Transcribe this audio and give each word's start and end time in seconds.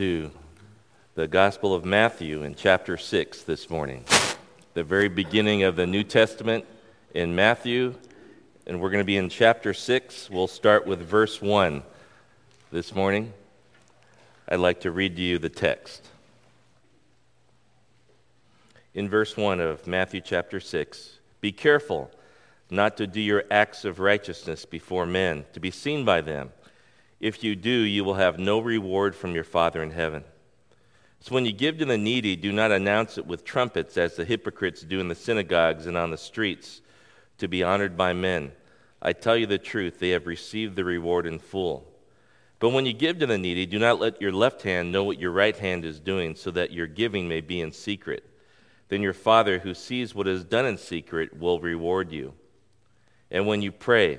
to 0.00 0.30
the 1.14 1.28
Gospel 1.28 1.74
of 1.74 1.84
Matthew 1.84 2.42
in 2.42 2.54
chapter 2.54 2.96
6 2.96 3.42
this 3.42 3.68
morning. 3.68 4.02
The 4.72 4.82
very 4.82 5.10
beginning 5.10 5.62
of 5.64 5.76
the 5.76 5.86
New 5.86 6.04
Testament 6.04 6.64
in 7.12 7.34
Matthew, 7.34 7.92
and 8.66 8.80
we're 8.80 8.88
going 8.88 9.02
to 9.02 9.06
be 9.06 9.18
in 9.18 9.28
chapter 9.28 9.74
6. 9.74 10.30
We'll 10.30 10.48
start 10.48 10.86
with 10.86 11.00
verse 11.00 11.42
1 11.42 11.82
this 12.72 12.94
morning. 12.94 13.34
I'd 14.48 14.60
like 14.60 14.80
to 14.80 14.90
read 14.90 15.16
to 15.16 15.22
you 15.22 15.38
the 15.38 15.50
text. 15.50 16.08
In 18.94 19.06
verse 19.06 19.36
1 19.36 19.60
of 19.60 19.86
Matthew 19.86 20.22
chapter 20.22 20.60
6, 20.60 21.18
be 21.42 21.52
careful 21.52 22.10
not 22.70 22.96
to 22.96 23.06
do 23.06 23.20
your 23.20 23.44
acts 23.50 23.84
of 23.84 23.98
righteousness 23.98 24.64
before 24.64 25.04
men, 25.04 25.44
to 25.52 25.60
be 25.60 25.70
seen 25.70 26.06
by 26.06 26.22
them. 26.22 26.52
If 27.20 27.44
you 27.44 27.54
do, 27.54 27.70
you 27.70 28.02
will 28.02 28.14
have 28.14 28.38
no 28.38 28.58
reward 28.58 29.14
from 29.14 29.34
your 29.34 29.44
Father 29.44 29.82
in 29.82 29.90
heaven. 29.90 30.24
So 31.20 31.34
when 31.34 31.44
you 31.44 31.52
give 31.52 31.76
to 31.78 31.84
the 31.84 31.98
needy, 31.98 32.34
do 32.34 32.50
not 32.50 32.72
announce 32.72 33.18
it 33.18 33.26
with 33.26 33.44
trumpets 33.44 33.98
as 33.98 34.16
the 34.16 34.24
hypocrites 34.24 34.80
do 34.80 35.00
in 35.00 35.08
the 35.08 35.14
synagogues 35.14 35.84
and 35.86 35.98
on 35.98 36.10
the 36.10 36.16
streets 36.16 36.80
to 37.36 37.46
be 37.46 37.62
honored 37.62 37.94
by 37.94 38.14
men. 38.14 38.52
I 39.02 39.12
tell 39.12 39.36
you 39.36 39.46
the 39.46 39.58
truth, 39.58 39.98
they 39.98 40.10
have 40.10 40.26
received 40.26 40.76
the 40.76 40.84
reward 40.84 41.26
in 41.26 41.38
full. 41.38 41.86
But 42.58 42.70
when 42.70 42.86
you 42.86 42.94
give 42.94 43.18
to 43.18 43.26
the 43.26 43.38
needy, 43.38 43.66
do 43.66 43.78
not 43.78 44.00
let 44.00 44.20
your 44.20 44.32
left 44.32 44.62
hand 44.62 44.92
know 44.92 45.04
what 45.04 45.18
your 45.18 45.30
right 45.30 45.56
hand 45.56 45.84
is 45.84 46.00
doing, 46.00 46.34
so 46.34 46.50
that 46.52 46.72
your 46.72 46.86
giving 46.86 47.28
may 47.28 47.42
be 47.42 47.60
in 47.60 47.72
secret. 47.72 48.24
Then 48.88 49.02
your 49.02 49.14
Father, 49.14 49.58
who 49.58 49.72
sees 49.74 50.14
what 50.14 50.28
is 50.28 50.44
done 50.44 50.66
in 50.66 50.76
secret, 50.78 51.38
will 51.38 51.60
reward 51.60 52.12
you. 52.12 52.34
And 53.30 53.46
when 53.46 53.62
you 53.62 53.72
pray, 53.72 54.18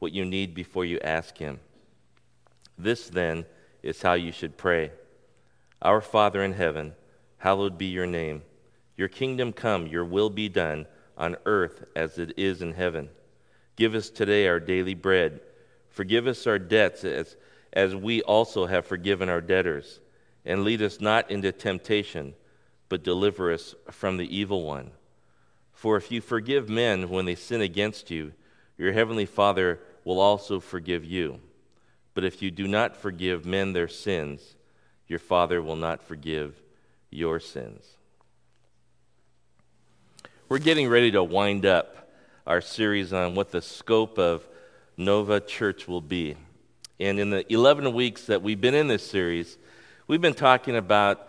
what 0.00 0.12
you 0.12 0.24
need 0.24 0.54
before 0.54 0.84
you 0.84 0.98
ask 1.00 1.38
Him. 1.38 1.60
This, 2.76 3.08
then, 3.08 3.46
is 3.82 4.02
how 4.02 4.14
you 4.14 4.32
should 4.32 4.56
pray 4.56 4.90
Our 5.80 6.00
Father 6.00 6.42
in 6.42 6.52
heaven, 6.52 6.94
hallowed 7.38 7.78
be 7.78 7.86
your 7.86 8.06
name. 8.06 8.42
Your 8.96 9.08
kingdom 9.08 9.52
come, 9.52 9.86
your 9.86 10.04
will 10.04 10.28
be 10.28 10.48
done 10.48 10.86
on 11.16 11.36
earth 11.46 11.84
as 11.96 12.18
it 12.18 12.34
is 12.36 12.60
in 12.60 12.72
heaven. 12.72 13.08
Give 13.76 13.94
us 13.94 14.10
today 14.10 14.46
our 14.46 14.60
daily 14.60 14.94
bread. 14.94 15.40
Forgive 15.88 16.26
us 16.26 16.46
our 16.46 16.58
debts 16.58 17.04
as, 17.04 17.36
as 17.72 17.94
we 17.94 18.20
also 18.22 18.66
have 18.66 18.86
forgiven 18.86 19.30
our 19.30 19.40
debtors. 19.40 20.00
And 20.44 20.64
lead 20.64 20.82
us 20.82 21.00
not 21.00 21.30
into 21.30 21.52
temptation, 21.52 22.34
but 22.90 23.02
deliver 23.02 23.52
us 23.52 23.74
from 23.90 24.16
the 24.16 24.36
evil 24.36 24.64
one. 24.64 24.90
For 25.72 25.96
if 25.96 26.10
you 26.10 26.20
forgive 26.20 26.68
men 26.68 27.08
when 27.08 27.24
they 27.24 27.34
sin 27.34 27.62
against 27.62 28.10
you, 28.10 28.32
your 28.76 28.92
heavenly 28.92 29.26
Father 29.26 29.80
will 30.04 30.20
also 30.20 30.60
forgive 30.60 31.04
you. 31.04 31.40
But 32.14 32.24
if 32.24 32.42
you 32.42 32.50
do 32.50 32.66
not 32.66 32.96
forgive 32.96 33.46
men 33.46 33.72
their 33.72 33.88
sins, 33.88 34.56
your 35.06 35.18
Father 35.18 35.62
will 35.62 35.76
not 35.76 36.02
forgive 36.02 36.60
your 37.10 37.40
sins. 37.40 37.84
We're 40.48 40.58
getting 40.58 40.88
ready 40.88 41.10
to 41.12 41.22
wind 41.22 41.66
up 41.66 42.10
our 42.46 42.60
series 42.60 43.12
on 43.12 43.34
what 43.34 43.52
the 43.52 43.62
scope 43.62 44.18
of 44.18 44.46
Nova 44.96 45.40
Church 45.40 45.86
will 45.86 46.00
be. 46.00 46.36
And 46.98 47.18
in 47.18 47.30
the 47.30 47.50
11 47.52 47.92
weeks 47.94 48.26
that 48.26 48.42
we've 48.42 48.60
been 48.60 48.74
in 48.74 48.88
this 48.88 49.08
series, 49.08 49.56
we've 50.06 50.20
been 50.20 50.34
talking 50.34 50.76
about 50.76 51.28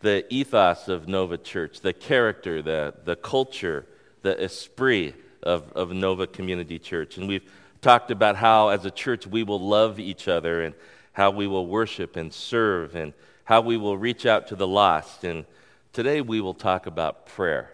the 0.00 0.24
ethos 0.32 0.88
of 0.88 1.06
Nova 1.06 1.38
Church, 1.38 1.80
the 1.80 1.92
character, 1.92 2.60
the, 2.62 2.94
the 3.04 3.14
culture, 3.14 3.86
the 4.22 4.42
esprit 4.42 5.14
of, 5.42 5.70
of 5.72 5.92
Nova 5.92 6.26
Community 6.26 6.78
Church. 6.78 7.18
And 7.18 7.28
we've 7.28 7.48
talked 7.82 8.12
about 8.12 8.36
how, 8.36 8.68
as 8.68 8.86
a 8.86 8.90
church, 8.90 9.26
we 9.26 9.42
will 9.42 9.60
love 9.60 9.98
each 9.98 10.28
other 10.28 10.62
and 10.62 10.74
how 11.12 11.30
we 11.30 11.46
will 11.46 11.66
worship 11.66 12.16
and 12.16 12.32
serve 12.32 12.94
and 12.94 13.12
how 13.44 13.60
we 13.60 13.76
will 13.76 13.98
reach 13.98 14.24
out 14.24 14.46
to 14.46 14.56
the 14.56 14.66
lost. 14.66 15.24
And 15.24 15.44
today 15.92 16.20
we 16.20 16.40
will 16.40 16.54
talk 16.54 16.86
about 16.86 17.26
prayer. 17.26 17.72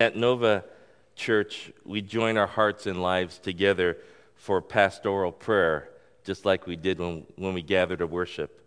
At 0.00 0.16
Nova 0.16 0.64
Church, 1.14 1.70
we 1.84 2.00
join 2.00 2.36
our 2.36 2.46
hearts 2.46 2.86
and 2.86 3.02
lives 3.02 3.38
together 3.38 3.98
for 4.34 4.62
pastoral 4.62 5.30
prayer, 5.30 5.90
just 6.24 6.44
like 6.44 6.66
we 6.66 6.76
did 6.76 6.98
when, 6.98 7.26
when 7.36 7.54
we 7.54 7.62
gather 7.62 7.96
to 7.96 8.06
worship. 8.06 8.64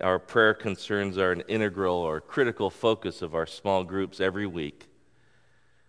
Our 0.00 0.18
prayer 0.18 0.54
concerns 0.54 1.16
are 1.16 1.32
an 1.32 1.42
integral 1.48 1.96
or 1.96 2.20
critical 2.20 2.70
focus 2.70 3.22
of 3.22 3.34
our 3.34 3.46
small 3.46 3.82
groups 3.82 4.20
every 4.20 4.46
week. 4.46 4.86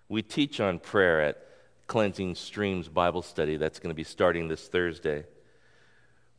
We 0.07 0.21
teach 0.21 0.59
on 0.59 0.79
prayer 0.79 1.21
at 1.21 1.48
Cleansing 1.89 2.35
Streams 2.35 2.87
Bible 2.87 3.23
study 3.23 3.57
that's 3.57 3.79
going 3.79 3.89
to 3.89 3.95
be 3.95 4.03
starting 4.03 4.47
this 4.47 4.67
Thursday. 4.67 5.25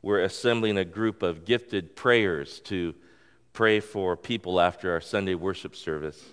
We're 0.00 0.22
assembling 0.22 0.78
a 0.78 0.84
group 0.84 1.24
of 1.24 1.44
gifted 1.44 1.96
prayers 1.96 2.60
to 2.66 2.94
pray 3.52 3.80
for 3.80 4.16
people 4.16 4.60
after 4.60 4.92
our 4.92 5.00
Sunday 5.00 5.34
worship 5.34 5.74
service. 5.74 6.24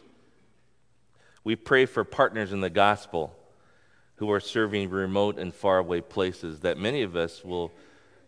We 1.43 1.55
pray 1.55 1.87
for 1.87 2.03
partners 2.03 2.53
in 2.53 2.61
the 2.61 2.69
gospel 2.69 3.35
who 4.17 4.31
are 4.31 4.39
serving 4.39 4.91
remote 4.91 5.39
and 5.39 5.51
faraway 5.51 6.01
places 6.01 6.59
that 6.59 6.77
many 6.77 7.01
of 7.01 7.15
us 7.15 7.43
will, 7.43 7.71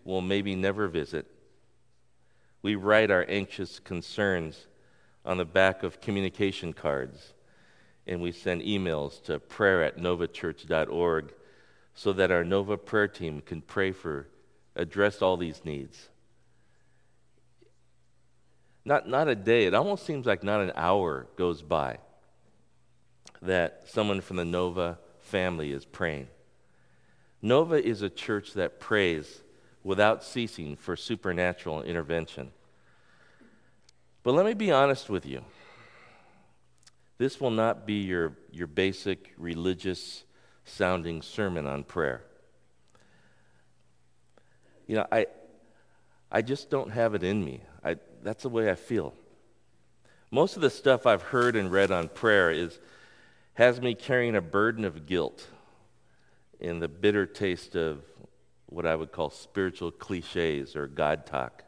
will 0.03 0.21
maybe 0.21 0.55
never 0.55 0.87
visit. 0.87 1.27
We 2.63 2.73
write 2.73 3.11
our 3.11 3.27
anxious 3.29 3.77
concerns 3.77 4.65
on 5.23 5.37
the 5.37 5.45
back 5.45 5.83
of 5.83 6.01
communication 6.01 6.73
cards 6.73 7.33
and 8.09 8.19
we 8.19 8.31
send 8.31 8.63
emails 8.63 9.23
to 9.23 9.39
prayer 9.39 9.83
at 9.83 9.97
novachurch.org 9.97 11.31
so 11.93 12.11
that 12.11 12.31
our 12.31 12.43
Nova 12.43 12.75
prayer 12.75 13.07
team 13.07 13.39
can 13.39 13.61
pray 13.61 13.91
for, 13.91 14.27
address 14.75 15.21
all 15.21 15.37
these 15.37 15.63
needs. 15.63 16.09
Not, 18.83 19.07
not 19.07 19.27
a 19.27 19.35
day, 19.35 19.65
it 19.65 19.75
almost 19.75 20.07
seems 20.07 20.25
like 20.25 20.43
not 20.43 20.59
an 20.59 20.71
hour 20.75 21.27
goes 21.35 21.61
by 21.61 21.99
that 23.43 23.83
someone 23.85 24.21
from 24.21 24.37
the 24.37 24.45
Nova 24.45 24.97
family 25.19 25.71
is 25.71 25.85
praying. 25.85 26.27
Nova 27.43 27.75
is 27.75 28.01
a 28.01 28.09
church 28.09 28.53
that 28.53 28.79
prays 28.79 29.41
without 29.83 30.23
ceasing 30.23 30.75
for 30.75 30.95
supernatural 30.95 31.83
intervention. 31.83 32.51
But 34.23 34.33
let 34.33 34.47
me 34.47 34.55
be 34.55 34.71
honest 34.71 35.09
with 35.09 35.27
you. 35.27 35.43
This 37.19 37.41
will 37.41 37.51
not 37.51 37.85
be 37.85 37.95
your, 37.95 38.37
your 38.49 38.65
basic 38.65 39.33
religious 39.37 40.23
sounding 40.63 41.21
sermon 41.21 41.67
on 41.67 41.83
prayer. 41.83 42.23
You 44.87 44.95
know, 44.95 45.05
I, 45.11 45.27
I 46.31 46.41
just 46.41 46.69
don't 46.69 46.91
have 46.91 47.13
it 47.15 47.23
in 47.23 47.43
me. 47.43 47.61
I, 47.83 47.97
that's 48.23 48.43
the 48.43 48.49
way 48.49 48.71
I 48.71 48.75
feel. 48.75 49.13
Most 50.31 50.55
of 50.55 50.61
the 50.61 50.69
stuff 50.69 51.05
I've 51.05 51.21
heard 51.21 51.57
and 51.57 51.69
read 51.69 51.91
on 51.91 52.07
prayer 52.07 52.51
is, 52.51 52.79
has 53.55 53.81
me 53.81 53.95
carrying 53.95 54.37
a 54.37 54.41
burden 54.41 54.85
of 54.85 55.05
guilt 55.05 55.45
in 56.61 56.79
the 56.79 56.87
bitter 56.87 57.25
taste 57.25 57.75
of 57.75 58.01
what 58.67 58.85
I 58.85 58.95
would 58.95 59.11
call 59.11 59.29
spiritual 59.29 59.91
cliches 59.91 60.73
or 60.73 60.87
God 60.87 61.25
talk. 61.25 61.63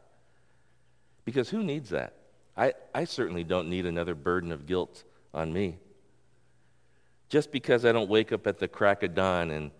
Because 1.26 1.50
who 1.50 1.62
needs 1.62 1.90
that? 1.90 2.14
I, 2.56 2.72
I 2.94 3.04
certainly 3.04 3.44
don't 3.44 3.68
need 3.68 3.84
another 3.84 4.14
burden 4.14 4.50
of 4.50 4.64
guilt 4.64 5.04
on 5.34 5.52
me. 5.52 5.78
Just 7.28 7.50
because 7.50 7.84
I 7.84 7.92
don't 7.92 8.08
wake 8.10 8.32
up 8.32 8.46
at 8.46 8.58
the 8.58 8.68
crack 8.68 9.02
of 9.02 9.14
dawn 9.14 9.50
and, 9.50 9.70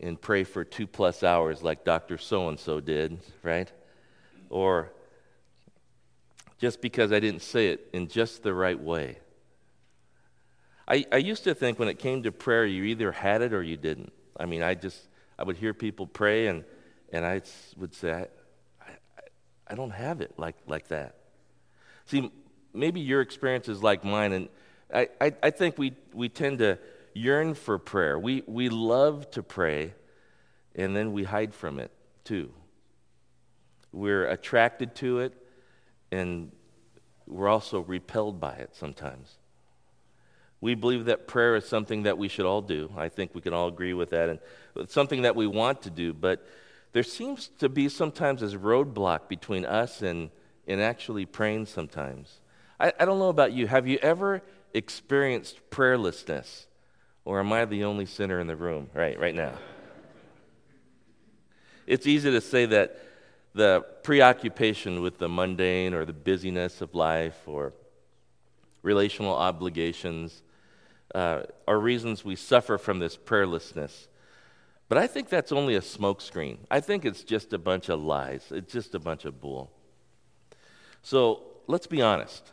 and 0.00 0.20
pray 0.20 0.44
for 0.44 0.64
two 0.64 0.86
plus 0.86 1.22
hours 1.22 1.62
like 1.62 1.84
Dr. 1.84 2.18
So 2.18 2.48
and 2.48 2.58
so 2.58 2.80
did, 2.80 3.20
right? 3.42 3.70
Or 4.50 4.92
just 6.58 6.80
because 6.80 7.12
I 7.12 7.20
didn't 7.20 7.42
say 7.42 7.68
it 7.68 7.88
in 7.92 8.08
just 8.08 8.42
the 8.42 8.52
right 8.52 8.80
way. 8.80 9.18
I, 10.86 11.06
I 11.12 11.16
used 11.16 11.44
to 11.44 11.54
think 11.54 11.78
when 11.78 11.88
it 11.88 11.98
came 11.98 12.22
to 12.24 12.32
prayer, 12.32 12.66
you 12.66 12.84
either 12.84 13.12
had 13.12 13.40
it 13.42 13.52
or 13.52 13.62
you 13.62 13.76
didn't. 13.76 14.12
I 14.38 14.46
mean, 14.46 14.62
I 14.62 14.74
just, 14.74 15.08
I 15.38 15.44
would 15.44 15.56
hear 15.56 15.72
people 15.72 16.06
pray 16.06 16.48
and, 16.48 16.64
and 17.12 17.24
I 17.24 17.40
would 17.76 17.94
say, 17.94 18.12
I, 18.12 18.26
I, 18.82 18.92
I 19.68 19.74
don't 19.74 19.92
have 19.92 20.20
it 20.20 20.34
like, 20.36 20.56
like 20.66 20.88
that. 20.88 21.16
See, 22.06 22.30
maybe 22.74 23.00
your 23.00 23.20
experience 23.20 23.68
is 23.68 23.82
like 23.82 24.04
mine, 24.04 24.32
and 24.32 24.48
I, 24.94 25.08
I, 25.20 25.32
I 25.42 25.50
think 25.50 25.76
we, 25.76 25.94
we 26.12 26.28
tend 26.28 26.58
to 26.60 26.78
yearn 27.14 27.54
for 27.54 27.78
prayer. 27.78 28.18
We, 28.18 28.42
we 28.46 28.68
love 28.68 29.30
to 29.32 29.42
pray, 29.42 29.94
and 30.74 30.94
then 30.94 31.12
we 31.12 31.24
hide 31.24 31.54
from 31.54 31.78
it 31.78 31.90
too. 32.24 32.52
we're 33.92 34.26
attracted 34.26 34.94
to 34.96 35.20
it, 35.20 35.34
and 36.10 36.50
we're 37.26 37.48
also 37.48 37.80
repelled 37.80 38.40
by 38.40 38.54
it 38.54 38.74
sometimes. 38.74 39.38
We 40.60 40.74
believe 40.74 41.06
that 41.06 41.26
prayer 41.26 41.56
is 41.56 41.66
something 41.66 42.04
that 42.04 42.16
we 42.16 42.28
should 42.28 42.46
all 42.46 42.62
do. 42.62 42.90
I 42.96 43.08
think 43.08 43.34
we 43.34 43.40
can 43.40 43.52
all 43.52 43.68
agree 43.68 43.92
with 43.92 44.10
that. 44.10 44.28
And 44.30 44.38
it's 44.76 44.94
something 44.94 45.22
that 45.22 45.36
we 45.36 45.46
want 45.46 45.82
to 45.82 45.90
do, 45.90 46.14
but 46.14 46.46
there 46.92 47.02
seems 47.02 47.48
to 47.58 47.68
be 47.68 47.88
sometimes 47.88 48.40
this 48.40 48.54
roadblock 48.54 49.28
between 49.28 49.64
us 49.64 50.00
and, 50.00 50.30
and 50.66 50.80
actually 50.80 51.26
praying 51.26 51.66
sometimes. 51.66 52.40
I, 52.80 52.92
I 52.98 53.04
don't 53.04 53.18
know 53.18 53.28
about 53.28 53.52
you. 53.52 53.66
Have 53.66 53.86
you 53.86 53.98
ever 54.00 54.42
experienced 54.74 55.70
prayerlessness? 55.70 56.66
Or 57.24 57.40
am 57.40 57.52
I 57.52 57.64
the 57.64 57.84
only 57.84 58.04
sinner 58.04 58.38
in 58.40 58.46
the 58.46 58.56
room 58.56 58.90
right, 58.92 59.18
right 59.18 59.34
now? 59.34 59.54
It's 61.86 62.06
easy 62.06 62.30
to 62.30 62.40
say 62.40 62.66
that 62.66 63.00
the 63.54 63.84
preoccupation 64.02 65.00
with 65.00 65.18
the 65.18 65.28
mundane 65.28 65.94
or 65.94 66.04
the 66.04 66.12
busyness 66.12 66.80
of 66.80 66.94
life 66.94 67.38
or 67.46 67.72
relational 68.82 69.34
obligations 69.34 70.42
uh, 71.14 71.42
are 71.66 71.78
reasons 71.78 72.24
we 72.24 72.36
suffer 72.36 72.76
from 72.76 72.98
this 72.98 73.16
prayerlessness. 73.16 74.08
But 74.88 74.98
I 74.98 75.06
think 75.06 75.28
that's 75.28 75.52
only 75.52 75.76
a 75.76 75.80
smokescreen. 75.80 76.58
I 76.70 76.80
think 76.80 77.04
it's 77.04 77.22
just 77.22 77.52
a 77.52 77.58
bunch 77.58 77.88
of 77.88 78.02
lies, 78.02 78.44
it's 78.50 78.72
just 78.72 78.94
a 78.94 78.98
bunch 78.98 79.24
of 79.24 79.40
bull. 79.40 79.70
So 81.02 81.42
let's 81.66 81.86
be 81.86 82.02
honest 82.02 82.50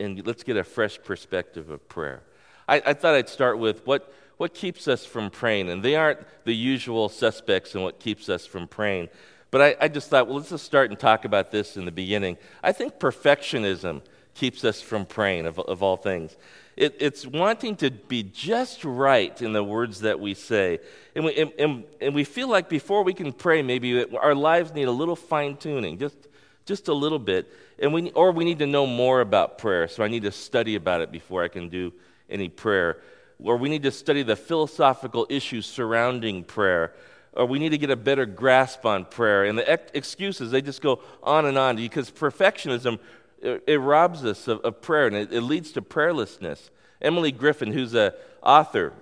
and 0.00 0.26
let's 0.26 0.42
get 0.42 0.56
a 0.56 0.64
fresh 0.64 1.02
perspective 1.02 1.70
of 1.70 1.88
prayer. 1.88 2.22
I, 2.68 2.82
I 2.86 2.94
thought 2.94 3.14
I'd 3.14 3.28
start 3.28 3.58
with 3.58 3.86
what, 3.86 4.12
what 4.36 4.54
keeps 4.54 4.88
us 4.88 5.04
from 5.04 5.30
praying. 5.30 5.70
And 5.70 5.82
they 5.82 5.96
aren't 5.96 6.20
the 6.44 6.54
usual 6.54 7.08
suspects 7.08 7.74
in 7.74 7.82
what 7.82 8.00
keeps 8.00 8.28
us 8.28 8.46
from 8.46 8.66
praying. 8.66 9.08
But 9.50 9.62
I, 9.62 9.76
I 9.82 9.88
just 9.88 10.10
thought, 10.10 10.26
well, 10.26 10.36
let's 10.36 10.50
just 10.50 10.64
start 10.64 10.90
and 10.90 10.98
talk 10.98 11.24
about 11.24 11.50
this 11.50 11.76
in 11.76 11.84
the 11.84 11.92
beginning. 11.92 12.38
I 12.62 12.72
think 12.72 12.98
perfectionism 12.98 14.02
keeps 14.34 14.64
us 14.64 14.80
from 14.80 15.06
praying, 15.06 15.46
of, 15.46 15.60
of 15.60 15.82
all 15.82 15.96
things. 15.96 16.36
It, 16.76 16.96
it's 16.98 17.24
wanting 17.24 17.76
to 17.76 17.92
be 17.92 18.24
just 18.24 18.84
right 18.84 19.40
in 19.40 19.52
the 19.52 19.62
words 19.62 20.00
that 20.00 20.18
we 20.18 20.34
say. 20.34 20.80
And 21.14 21.24
we, 21.24 21.36
and, 21.36 21.52
and, 21.56 21.84
and 22.00 22.14
we 22.16 22.24
feel 22.24 22.48
like 22.48 22.68
before 22.68 23.04
we 23.04 23.14
can 23.14 23.32
pray, 23.32 23.62
maybe 23.62 24.04
our 24.16 24.34
lives 24.34 24.74
need 24.74 24.88
a 24.88 24.92
little 24.92 25.14
fine 25.14 25.56
tuning, 25.56 25.98
just, 25.98 26.16
just 26.64 26.88
a 26.88 26.94
little 26.94 27.18
bit. 27.18 27.52
And 27.78 27.92
we, 27.92 28.10
or 28.12 28.32
we 28.32 28.44
need 28.44 28.58
to 28.60 28.66
know 28.66 28.86
more 28.86 29.20
about 29.20 29.58
prayer, 29.58 29.88
so 29.88 30.02
I 30.02 30.08
need 30.08 30.22
to 30.22 30.32
study 30.32 30.74
about 30.74 31.00
it 31.00 31.10
before 31.10 31.42
I 31.42 31.48
can 31.48 31.68
do 31.68 31.92
any 32.28 32.48
prayer. 32.48 32.98
Or 33.38 33.56
we 33.56 33.68
need 33.68 33.82
to 33.82 33.90
study 33.90 34.22
the 34.22 34.36
philosophical 34.36 35.26
issues 35.28 35.66
surrounding 35.66 36.44
prayer 36.44 36.94
or 37.36 37.46
we 37.46 37.58
need 37.58 37.70
to 37.70 37.78
get 37.78 37.90
a 37.90 37.96
better 37.96 38.26
grasp 38.26 38.86
on 38.86 39.04
prayer. 39.04 39.44
And 39.44 39.58
the 39.58 39.68
ex- 39.68 39.90
excuses, 39.94 40.50
they 40.50 40.62
just 40.62 40.80
go 40.80 41.00
on 41.22 41.46
and 41.46 41.58
on 41.58 41.76
because 41.76 42.10
perfectionism, 42.10 42.98
it, 43.42 43.64
it 43.66 43.78
robs 43.78 44.24
us 44.24 44.48
of, 44.48 44.60
of 44.60 44.80
prayer 44.80 45.06
and 45.06 45.16
it, 45.16 45.32
it, 45.32 45.40
leads 45.40 45.72
to 45.72 45.82
prayerlessness. 45.82 46.70
Emilie 47.02 47.32
Griffin, 47.32 47.72
who's 47.72 47.94
an 47.94 48.12
author, 48.42 48.92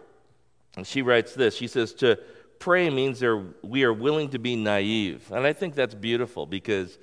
and 0.76 0.86
she 0.86 1.02
writes 1.02 1.34
this 1.34 1.54
She 1.54 1.66
says, 1.66 1.92
To 1.94 2.18
pray 2.58 2.88
means 2.88 3.22
we 3.62 3.84
are 3.84 3.92
willing 3.92 4.30
to 4.30 4.38
be 4.38 4.56
naive. 4.56 5.30
And 5.30 5.46
I 5.46 5.52
think 5.52 5.74
that's 5.74 5.94
beautiful 5.94 6.46
because 6.46 6.98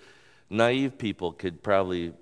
naive 0.49 0.97
people 0.97 1.31
could 1.31 1.61
probably 1.63 2.13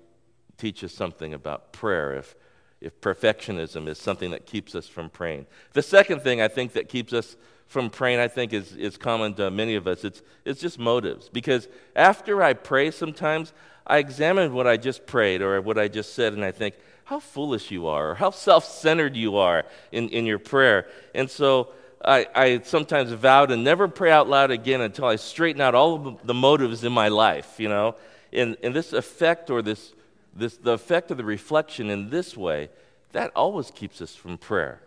teach 0.56 0.82
us 0.84 0.92
something 0.92 1.34
about 1.34 1.72
prayer 1.72 2.14
if, 2.14 2.34
if 2.80 3.00
perfectionism 3.00 3.88
is 3.88 3.98
something 3.98 4.30
that 4.32 4.46
keeps 4.46 4.74
us 4.74 4.86
from 4.86 5.08
praying. 5.08 5.46
The 5.72 5.82
second 5.82 6.20
thing 6.20 6.40
I 6.40 6.48
think 6.48 6.72
that 6.72 6.88
keeps 6.88 7.12
us 7.12 7.36
from 7.66 7.90
praying, 7.90 8.18
I 8.18 8.28
think, 8.28 8.52
is, 8.52 8.74
is 8.76 8.96
common 8.96 9.34
to 9.34 9.50
many 9.50 9.74
of 9.74 9.86
us. 9.86 10.02
It's, 10.04 10.22
it's 10.44 10.60
just 10.60 10.78
motives. 10.78 11.28
Because 11.28 11.68
after 11.94 12.42
I 12.42 12.54
pray, 12.54 12.90
sometimes 12.90 13.52
I 13.86 13.98
examine 13.98 14.52
what 14.52 14.66
I 14.66 14.76
just 14.76 15.06
prayed 15.06 15.42
or 15.42 15.60
what 15.60 15.78
I 15.78 15.88
just 15.88 16.14
said, 16.14 16.32
and 16.32 16.44
I 16.44 16.50
think, 16.50 16.74
how 17.04 17.20
foolish 17.20 17.70
you 17.70 17.86
are, 17.86 18.10
or 18.10 18.14
how 18.14 18.30
self 18.30 18.64
centered 18.64 19.16
you 19.16 19.36
are 19.36 19.64
in, 19.92 20.08
in 20.10 20.26
your 20.26 20.38
prayer. 20.38 20.88
And 21.14 21.30
so 21.30 21.68
I, 22.04 22.26
I 22.34 22.60
sometimes 22.64 23.12
vow 23.12 23.46
to 23.46 23.56
never 23.56 23.88
pray 23.88 24.10
out 24.10 24.28
loud 24.28 24.50
again 24.50 24.80
until 24.80 25.06
I 25.06 25.16
straighten 25.16 25.60
out 25.60 25.74
all 25.74 26.06
of 26.06 26.26
the 26.26 26.34
motives 26.34 26.84
in 26.84 26.92
my 26.92 27.08
life, 27.08 27.58
you 27.58 27.68
know. 27.68 27.96
And, 28.32 28.56
and 28.62 28.74
this 28.74 28.92
effect 28.92 29.50
or 29.50 29.62
this, 29.62 29.92
this, 30.34 30.56
the 30.56 30.72
effect 30.72 31.10
of 31.10 31.16
the 31.16 31.24
reflection 31.24 31.90
in 31.90 32.10
this 32.10 32.36
way, 32.36 32.68
that 33.12 33.32
always 33.34 33.70
keeps 33.70 34.00
us 34.00 34.14
from 34.14 34.38
prayer. 34.38 34.80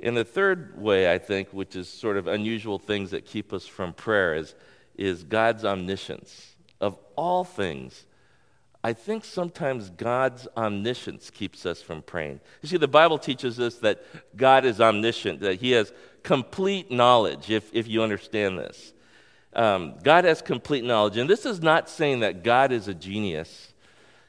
And 0.00 0.16
the 0.16 0.24
third 0.24 0.80
way, 0.80 1.12
I 1.12 1.18
think, 1.18 1.50
which 1.50 1.76
is 1.76 1.88
sort 1.88 2.16
of 2.16 2.26
unusual 2.26 2.78
things 2.78 3.10
that 3.12 3.24
keep 3.24 3.52
us 3.52 3.66
from 3.66 3.92
prayer, 3.92 4.34
is, 4.34 4.54
is 4.96 5.22
God's 5.22 5.64
omniscience. 5.64 6.56
Of 6.80 6.98
all 7.16 7.44
things, 7.44 8.04
I 8.84 8.92
think 8.92 9.24
sometimes 9.24 9.90
God's 9.90 10.48
omniscience 10.56 11.30
keeps 11.30 11.64
us 11.64 11.80
from 11.80 12.02
praying. 12.02 12.40
You 12.62 12.68
see, 12.68 12.78
the 12.78 12.88
Bible 12.88 13.18
teaches 13.18 13.60
us 13.60 13.76
that 13.76 14.04
God 14.36 14.64
is 14.64 14.80
omniscient, 14.80 15.40
that 15.40 15.60
He 15.60 15.70
has 15.72 15.92
complete 16.24 16.90
knowledge, 16.90 17.50
if, 17.50 17.72
if 17.72 17.86
you 17.86 18.02
understand 18.02 18.58
this. 18.58 18.92
Um, 19.54 19.94
God 20.02 20.24
has 20.24 20.40
complete 20.40 20.84
knowledge. 20.84 21.16
And 21.16 21.28
this 21.28 21.44
is 21.44 21.60
not 21.60 21.88
saying 21.88 22.20
that 22.20 22.42
God 22.42 22.72
is 22.72 22.88
a 22.88 22.94
genius, 22.94 23.72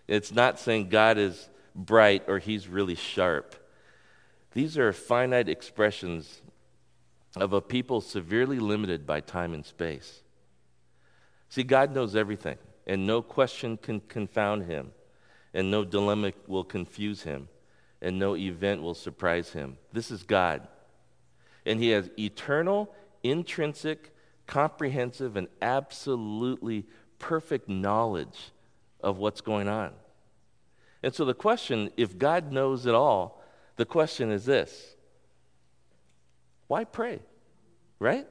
it's 0.07 0.31
not 0.31 0.59
saying 0.59 0.89
God 0.89 1.17
is 1.17 1.49
bright 1.75 2.23
or 2.27 2.39
He's 2.39 2.67
really 2.67 2.95
sharp. 2.95 3.55
These 4.51 4.77
are 4.77 4.93
finite 4.93 5.49
expressions 5.49 6.41
of 7.35 7.53
a 7.53 7.61
people 7.61 8.01
severely 8.01 8.59
limited 8.59 9.05
by 9.05 9.19
time 9.21 9.53
and 9.53 9.65
space. 9.65 10.21
See, 11.49 11.63
God 11.63 11.93
knows 11.93 12.15
everything, 12.15 12.57
and 12.85 13.07
no 13.07 13.21
question 13.21 13.77
can 13.77 13.99
confound 14.01 14.65
him, 14.65 14.91
and 15.53 15.71
no 15.71 15.83
dilemma 15.83 16.33
will 16.47 16.63
confuse 16.63 17.23
him, 17.23 17.47
and 18.01 18.19
no 18.19 18.35
event 18.35 18.81
will 18.81 18.93
surprise 18.93 19.49
him. 19.51 19.77
This 19.91 20.11
is 20.11 20.23
God. 20.23 20.67
And 21.65 21.79
he 21.79 21.89
has 21.89 22.09
eternal, 22.19 22.93
intrinsic, 23.23 24.12
comprehensive, 24.53 25.35
and 25.35 25.47
absolutely 25.63 26.85
perfect 27.17 27.67
knowledge 27.67 28.51
of 29.01 29.17
what's 29.17 29.41
going 29.41 29.67
on. 29.67 29.91
And 31.01 31.11
so 31.11 31.25
the 31.25 31.33
question 31.33 31.89
if 31.97 32.19
God 32.19 32.51
knows 32.51 32.85
it 32.85 32.93
all, 32.93 33.43
the 33.77 33.85
question 33.85 34.31
is 34.31 34.45
this 34.45 34.95
why 36.67 36.83
pray? 36.83 37.19
Right? 37.97 38.27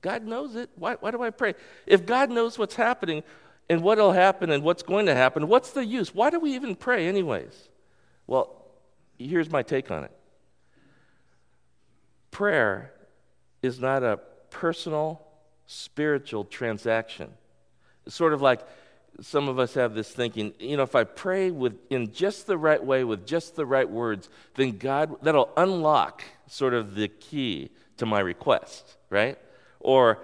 God 0.00 0.22
knows 0.22 0.54
it. 0.54 0.70
Why, 0.76 0.94
why 0.94 1.10
do 1.10 1.24
I 1.24 1.30
pray? 1.30 1.54
If 1.86 2.06
God 2.06 2.30
knows 2.30 2.56
what's 2.56 2.76
happening 2.76 3.24
and 3.68 3.82
what'll 3.82 4.12
happen 4.12 4.52
and 4.52 4.62
what's 4.62 4.84
going 4.84 5.06
to 5.06 5.14
happen, 5.14 5.48
what's 5.48 5.72
the 5.72 5.84
use? 5.84 6.14
Why 6.14 6.30
do 6.30 6.38
we 6.38 6.54
even 6.54 6.76
pray, 6.76 7.08
anyways? 7.08 7.68
Well, 8.28 8.64
here's 9.18 9.50
my 9.50 9.64
take 9.64 9.90
on 9.90 10.04
it 10.04 10.12
prayer 12.30 12.92
is 13.60 13.80
not 13.80 14.04
a 14.04 14.20
personal, 14.50 15.27
spiritual 15.68 16.44
transaction. 16.44 17.30
It's 18.06 18.16
sort 18.16 18.32
of 18.32 18.40
like 18.40 18.66
some 19.20 19.48
of 19.48 19.58
us 19.58 19.74
have 19.74 19.94
this 19.94 20.10
thinking, 20.10 20.54
you 20.58 20.78
know, 20.78 20.82
if 20.82 20.94
I 20.94 21.04
pray 21.04 21.50
with, 21.50 21.78
in 21.90 22.10
just 22.12 22.46
the 22.46 22.56
right 22.56 22.82
way, 22.82 23.04
with 23.04 23.26
just 23.26 23.54
the 23.54 23.66
right 23.66 23.88
words, 23.88 24.30
then 24.54 24.78
God, 24.78 25.16
that'll 25.22 25.50
unlock 25.56 26.24
sort 26.46 26.72
of 26.72 26.94
the 26.94 27.08
key 27.08 27.70
to 27.98 28.06
my 28.06 28.20
request, 28.20 28.96
right? 29.10 29.38
Or 29.78 30.18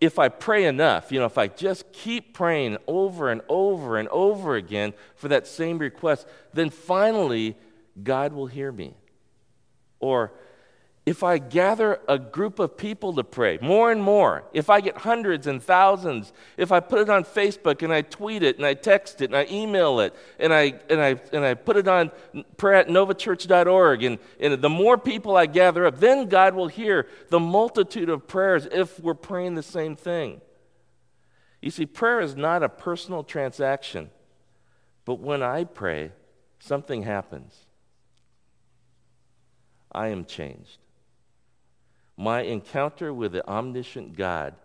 if 0.00 0.18
I 0.18 0.28
pray 0.28 0.64
enough, 0.64 1.12
you 1.12 1.20
know, 1.20 1.26
if 1.26 1.38
I 1.38 1.46
just 1.46 1.92
keep 1.92 2.34
praying 2.34 2.78
over 2.88 3.30
and 3.30 3.40
over 3.48 3.98
and 3.98 4.08
over 4.08 4.56
again 4.56 4.94
for 5.14 5.28
that 5.28 5.46
same 5.46 5.78
request, 5.78 6.26
then 6.52 6.70
finally 6.70 7.56
God 8.02 8.32
will 8.32 8.46
hear 8.46 8.72
me. 8.72 8.94
Or 10.00 10.32
if 11.08 11.22
I 11.22 11.38
gather 11.38 12.00
a 12.06 12.18
group 12.18 12.58
of 12.58 12.76
people 12.76 13.14
to 13.14 13.24
pray, 13.24 13.58
more 13.62 13.90
and 13.90 14.02
more, 14.02 14.44
if 14.52 14.68
I 14.68 14.82
get 14.82 14.98
hundreds 14.98 15.46
and 15.46 15.62
thousands, 15.62 16.34
if 16.58 16.70
I 16.70 16.80
put 16.80 17.00
it 17.00 17.08
on 17.08 17.24
Facebook 17.24 17.82
and 17.82 17.90
I 17.90 18.02
tweet 18.02 18.42
it 18.42 18.58
and 18.58 18.66
I 18.66 18.74
text 18.74 19.22
it 19.22 19.30
and 19.30 19.36
I 19.36 19.46
email 19.50 20.00
it 20.00 20.14
and 20.38 20.52
I, 20.52 20.74
and 20.90 21.00
I, 21.00 21.18
and 21.32 21.46
I 21.46 21.54
put 21.54 21.78
it 21.78 21.88
on 21.88 22.12
prayer 22.58 22.74
at 22.74 22.88
novachurch.org, 22.88 24.02
and, 24.02 24.18
and 24.38 24.60
the 24.60 24.68
more 24.68 24.98
people 24.98 25.34
I 25.34 25.46
gather 25.46 25.86
up, 25.86 25.98
then 25.98 26.28
God 26.28 26.54
will 26.54 26.68
hear 26.68 27.08
the 27.30 27.40
multitude 27.40 28.10
of 28.10 28.26
prayers 28.26 28.68
if 28.70 29.00
we're 29.00 29.14
praying 29.14 29.54
the 29.54 29.62
same 29.62 29.96
thing. 29.96 30.42
You 31.62 31.70
see, 31.70 31.86
prayer 31.86 32.20
is 32.20 32.36
not 32.36 32.62
a 32.62 32.68
personal 32.68 33.24
transaction, 33.24 34.10
but 35.06 35.20
when 35.20 35.42
I 35.42 35.64
pray, 35.64 36.12
something 36.58 37.04
happens. 37.04 37.64
I 39.90 40.08
am 40.08 40.26
changed. 40.26 40.76
My 42.18 42.42
encounter 42.42 43.14
with 43.14 43.30
the 43.30 43.48
omniscient 43.48 44.16
God 44.16 44.56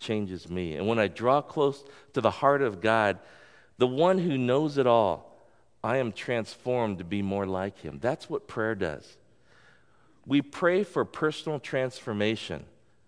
changes 0.00 0.48
me. 0.48 0.76
And 0.76 0.88
when 0.88 0.98
I 0.98 1.08
draw 1.08 1.42
close 1.42 1.84
to 2.14 2.22
the 2.22 2.30
heart 2.30 2.62
of 2.62 2.80
God, 2.80 3.18
the 3.76 3.86
one 3.86 4.16
who 4.16 4.38
knows 4.38 4.78
it 4.78 4.86
all, 4.86 5.38
I 5.84 5.98
am 5.98 6.10
transformed 6.10 6.98
to 6.98 7.04
be 7.04 7.20
more 7.20 7.44
like 7.46 7.78
him. 7.80 7.98
That's 8.00 8.30
what 8.30 8.48
prayer 8.48 8.74
does. 8.74 9.18
We 10.26 10.40
pray 10.40 10.84
for 10.84 11.04
personal 11.04 11.60
transformation, 11.60 12.64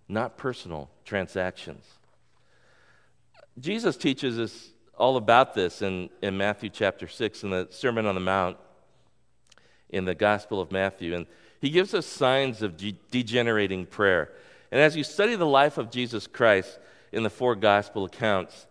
not 0.07 0.37
personal 0.37 0.91
transactions. 1.07 1.85
Jesus 3.59 3.97
teaches 3.97 4.39
us 4.39 4.71
all 4.99 5.17
about 5.17 5.55
this 5.55 5.81
in, 5.81 6.11
in 6.21 6.37
Matthew 6.37 6.69
chapter 6.69 7.09
6 7.09 7.43
in 7.43 7.51
the 7.51 7.69
Sermon 7.71 8.05
on 8.05 8.15
the 8.15 8.21
Mount 8.21 8.59
in 9.89 10.05
the 10.05 10.15
Gospel 10.15 10.61
of 10.61 10.73
Matthew. 10.73 11.15
And 11.15 11.27
he 11.65 11.71
gives 11.71 11.95
us 11.95 12.05
signs 12.05 12.61
of 12.61 12.77
de- 12.77 12.95
degenerating 13.11 13.87
prayer. 13.87 14.31
And 14.71 14.83
as 14.83 14.99
you 14.99 15.03
study 15.03 15.35
the 15.35 15.47
life 15.47 15.79
of 15.79 15.91
Jesus 15.91 16.27
Christ 16.27 16.79
in 17.11 17.23
the 17.23 17.31
four 17.31 17.57
gospel 17.57 18.05
accounts, 18.05 18.67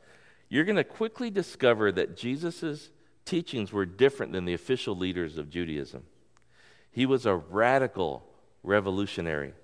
you're 0.48 0.64
going 0.64 0.76
to 0.76 0.84
quickly 0.84 1.32
discover 1.32 1.92
that 1.92 2.16
Jesus' 2.16 2.92
teachings 3.26 3.74
were 3.74 3.88
different 3.88 4.32
than 4.32 4.46
the 4.46 4.54
official 4.54 4.96
leaders 4.96 5.40
of 5.40 5.50
Judaism. 5.50 6.04
He 6.92 7.08
was 7.08 7.26
a 7.26 7.36
radical 7.36 8.28
revolutionary, 8.62 9.56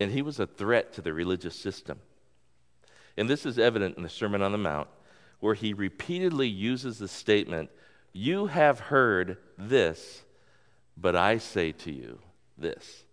and 0.00 0.10
he 0.10 0.20
was 0.20 0.40
a 0.40 0.46
threat 0.48 0.92
to 0.94 1.00
the 1.00 1.12
religious 1.12 1.54
system. 1.54 2.00
And 3.16 3.30
this 3.30 3.46
is 3.46 3.60
evident 3.60 3.96
in 3.96 4.02
the 4.02 4.08
Sermon 4.08 4.42
on 4.42 4.50
the 4.50 4.58
Mount, 4.58 4.88
where 5.38 5.54
he 5.54 5.74
repeatedly 5.74 6.48
uses 6.48 6.98
the 6.98 7.06
statement, 7.06 7.70
You 8.12 8.46
have 8.46 8.80
heard 8.80 9.36
this, 9.56 10.24
but 10.96 11.14
I 11.14 11.38
say 11.38 11.70
to 11.70 11.92
you 11.92 12.18
this. 12.58 13.04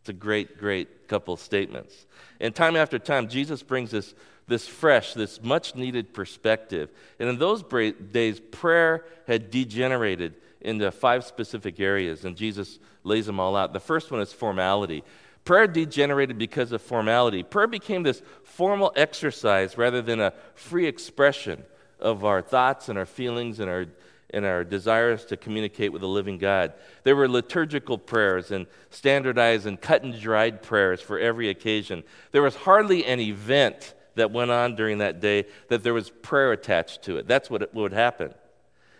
It's 0.00 0.08
a 0.08 0.12
great, 0.12 0.58
great 0.58 1.06
couple 1.06 1.36
statements. 1.36 2.06
And 2.40 2.54
time 2.54 2.74
after 2.74 2.98
time, 2.98 3.28
Jesus 3.28 3.62
brings 3.62 3.92
this, 3.92 4.14
this 4.48 4.66
fresh, 4.66 5.14
this 5.14 5.40
much 5.42 5.76
needed 5.76 6.12
perspective. 6.12 6.90
And 7.20 7.28
in 7.28 7.38
those 7.38 7.62
days, 7.62 8.40
prayer 8.40 9.04
had 9.28 9.50
degenerated 9.50 10.34
into 10.60 10.90
five 10.90 11.24
specific 11.24 11.78
areas, 11.78 12.24
and 12.24 12.36
Jesus 12.36 12.78
lays 13.04 13.26
them 13.26 13.38
all 13.38 13.56
out. 13.56 13.72
The 13.72 13.80
first 13.80 14.10
one 14.10 14.20
is 14.20 14.32
formality. 14.32 15.04
Prayer 15.44 15.66
degenerated 15.66 16.38
because 16.38 16.72
of 16.72 16.82
formality. 16.82 17.42
Prayer 17.42 17.66
became 17.66 18.02
this 18.02 18.22
formal 18.44 18.92
exercise 18.96 19.76
rather 19.76 20.02
than 20.02 20.20
a 20.20 20.32
free 20.54 20.86
expression 20.86 21.62
of 21.98 22.24
our 22.24 22.42
thoughts 22.42 22.88
and 22.88 22.98
our 22.98 23.06
feelings 23.06 23.60
and 23.60 23.70
our 23.70 23.86
and 24.32 24.44
our 24.46 24.64
desires 24.64 25.24
to 25.26 25.36
communicate 25.36 25.92
with 25.92 26.02
the 26.02 26.08
living 26.08 26.38
God. 26.38 26.72
There 27.04 27.16
were 27.16 27.28
liturgical 27.28 27.98
prayers 27.98 28.50
and 28.50 28.66
standardized 28.90 29.66
and 29.66 29.80
cut 29.80 30.02
and 30.02 30.18
dried 30.18 30.62
prayers 30.62 31.00
for 31.00 31.18
every 31.18 31.48
occasion. 31.48 32.02
There 32.32 32.42
was 32.42 32.56
hardly 32.56 33.04
an 33.04 33.20
event 33.20 33.94
that 34.14 34.30
went 34.30 34.50
on 34.50 34.74
during 34.74 34.98
that 34.98 35.20
day 35.20 35.46
that 35.68 35.82
there 35.82 35.94
was 35.94 36.10
prayer 36.10 36.52
attached 36.52 37.02
to 37.02 37.16
it. 37.16 37.26
That's 37.26 37.50
what 37.50 37.74
would 37.74 37.92
happen. 37.92 38.34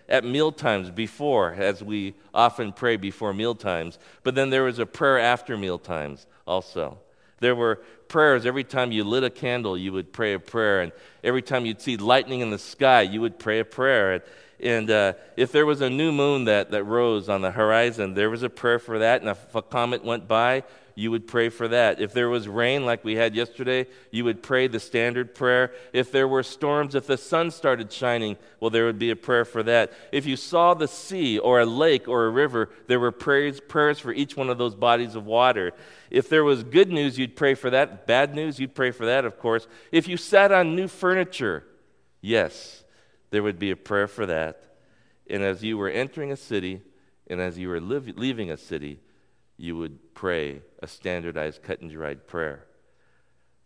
At 0.09 0.25
meal 0.25 0.53
times 0.53 0.91
before, 0.91 1.53
as 1.53 1.83
we 1.83 2.15
often 2.35 2.73
pray 2.73 2.97
before 2.97 3.33
meal 3.33 3.55
times, 3.55 3.99
but 4.23 4.35
then 4.35 4.51
there 4.51 4.65
was 4.65 4.79
a 4.79 4.87
prayer 4.87 5.19
after 5.19 5.57
meal 5.57 5.79
times 5.79 6.27
also. 6.47 6.99
There 7.43 7.57
were 7.57 7.83
prayers. 8.07 8.47
Every 8.47 8.62
time 8.62 8.93
you 8.93 9.03
lit 9.03 9.25
a 9.25 9.31
candle, 9.31 9.77
you 9.77 9.93
would 9.93 10.12
pray 10.12 10.35
a 10.35 10.39
prayer. 10.39 10.83
And 10.83 10.93
every 11.25 11.43
time 11.43 11.67
you'd 11.67 11.81
see 11.81 11.97
lightning 11.97 12.41
in 12.41 12.51
the 12.51 12.59
sky, 12.59 13.03
you 13.03 13.21
would 13.21 13.39
pray 13.39 13.59
a 13.59 13.65
prayer. 13.65 14.23
And 14.62 14.90
uh, 14.90 15.14
if 15.37 15.52
there 15.52 15.66
was 15.66 15.81
a 15.81 15.90
new 15.90 16.12
moon 16.12 16.45
that, 16.45 16.71
that 16.71 16.85
rose 16.85 17.28
on 17.28 17.42
the 17.42 17.50
horizon, 17.50 18.14
there 18.14 18.31
was 18.31 18.42
a 18.42 18.50
prayer 18.50 18.78
for 18.78 19.00
that. 19.00 19.21
And 19.21 19.31
if 19.31 19.54
a 19.54 19.62
comet 19.62 20.04
went 20.04 20.28
by, 20.28 20.64
you 20.95 21.11
would 21.11 21.26
pray 21.26 21.49
for 21.49 21.69
that. 21.69 22.00
If 22.00 22.12
there 22.12 22.28
was 22.28 22.47
rain 22.47 22.85
like 22.85 23.04
we 23.04 23.16
had 23.16 23.35
yesterday, 23.35 23.87
you 24.11 24.25
would 24.25 24.42
pray 24.42 24.66
the 24.66 24.81
standard 24.81 25.35
prayer. 25.35 25.73
If 25.92 26.12
there 26.12 26.28
were 26.28 26.42
storms, 26.42 26.95
if 26.95 27.07
the 27.07 27.16
sun 27.16 27.50
started 27.50 27.92
shining, 27.92 28.37
well, 28.61 28.71
there 28.71 28.85
would 28.85 28.99
be 28.99 29.11
a 29.11 29.16
prayer 29.16 29.45
for 29.45 29.62
that. 29.64 29.92
If 30.12 30.26
you 30.26 30.37
saw 30.37 30.75
the 30.75 30.88
sea 30.88 31.38
or 31.38 31.61
a 31.61 31.66
lake 31.66 32.09
or 32.09 32.26
a 32.26 32.31
river, 32.31 32.71
there 32.87 33.00
were 33.00 33.12
prayers, 33.12 33.61
prayers 33.61 33.99
for 33.99 34.12
each 34.12 34.37
one 34.37 34.50
of 34.50 34.59
those 34.59 34.75
bodies 34.75 35.14
of 35.14 35.26
water. 35.26 35.73
If 36.11 36.28
there 36.28 36.45
was 36.45 36.62
good 36.62 36.90
news, 36.90 37.19
you'd 37.19 37.37
pray 37.37 37.54
for 37.54 37.71
that. 37.71 38.07
Bad 38.07 38.35
news, 38.35 38.59
you'd 38.59 38.75
pray 38.75 38.90
for 38.90 39.07
that, 39.07 39.25
of 39.25 39.38
course. 39.38 39.66
If 39.90 40.09
you 40.09 40.16
sat 40.16 40.52
on 40.52 40.76
new 40.76 40.88
furniture, 40.88 41.64
yes, 42.21 42.82
there 43.33 43.43
would 43.43 43.59
be 43.59 43.73
a 43.73 43.77
prayer 43.77 44.07
for 44.07 44.27
that. 44.27 44.62
And 45.29 45.43
as 45.43 45.65
you 45.65 45.79
were 45.79 45.89
entering 45.89 46.31
a 46.31 46.37
city 46.37 46.83
and 47.27 47.41
as 47.41 47.59
you 47.59 47.69
were 47.69 47.81
live, 47.81 48.07
leaving 48.17 48.51
a 48.51 48.57
city, 48.57 49.01
you 49.57 49.77
would 49.77 50.15
pray 50.15 50.61
a 50.81 50.87
standardized 50.87 51.62
cut 51.62 51.81
and 51.81 51.91
dried 51.91 52.29
prayer. 52.29 52.67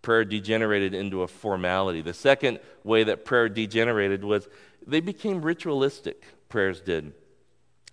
Prayer 0.02 0.24
degenerated 0.24 0.94
into 0.94 1.22
a 1.22 1.28
formality. 1.28 2.00
The 2.00 2.14
second 2.14 2.60
way 2.84 3.04
that 3.04 3.24
prayer 3.24 3.48
degenerated 3.48 4.24
was 4.24 4.48
they 4.86 5.00
became 5.00 5.42
ritualistic, 5.42 6.22
prayers 6.48 6.80
did. 6.80 7.12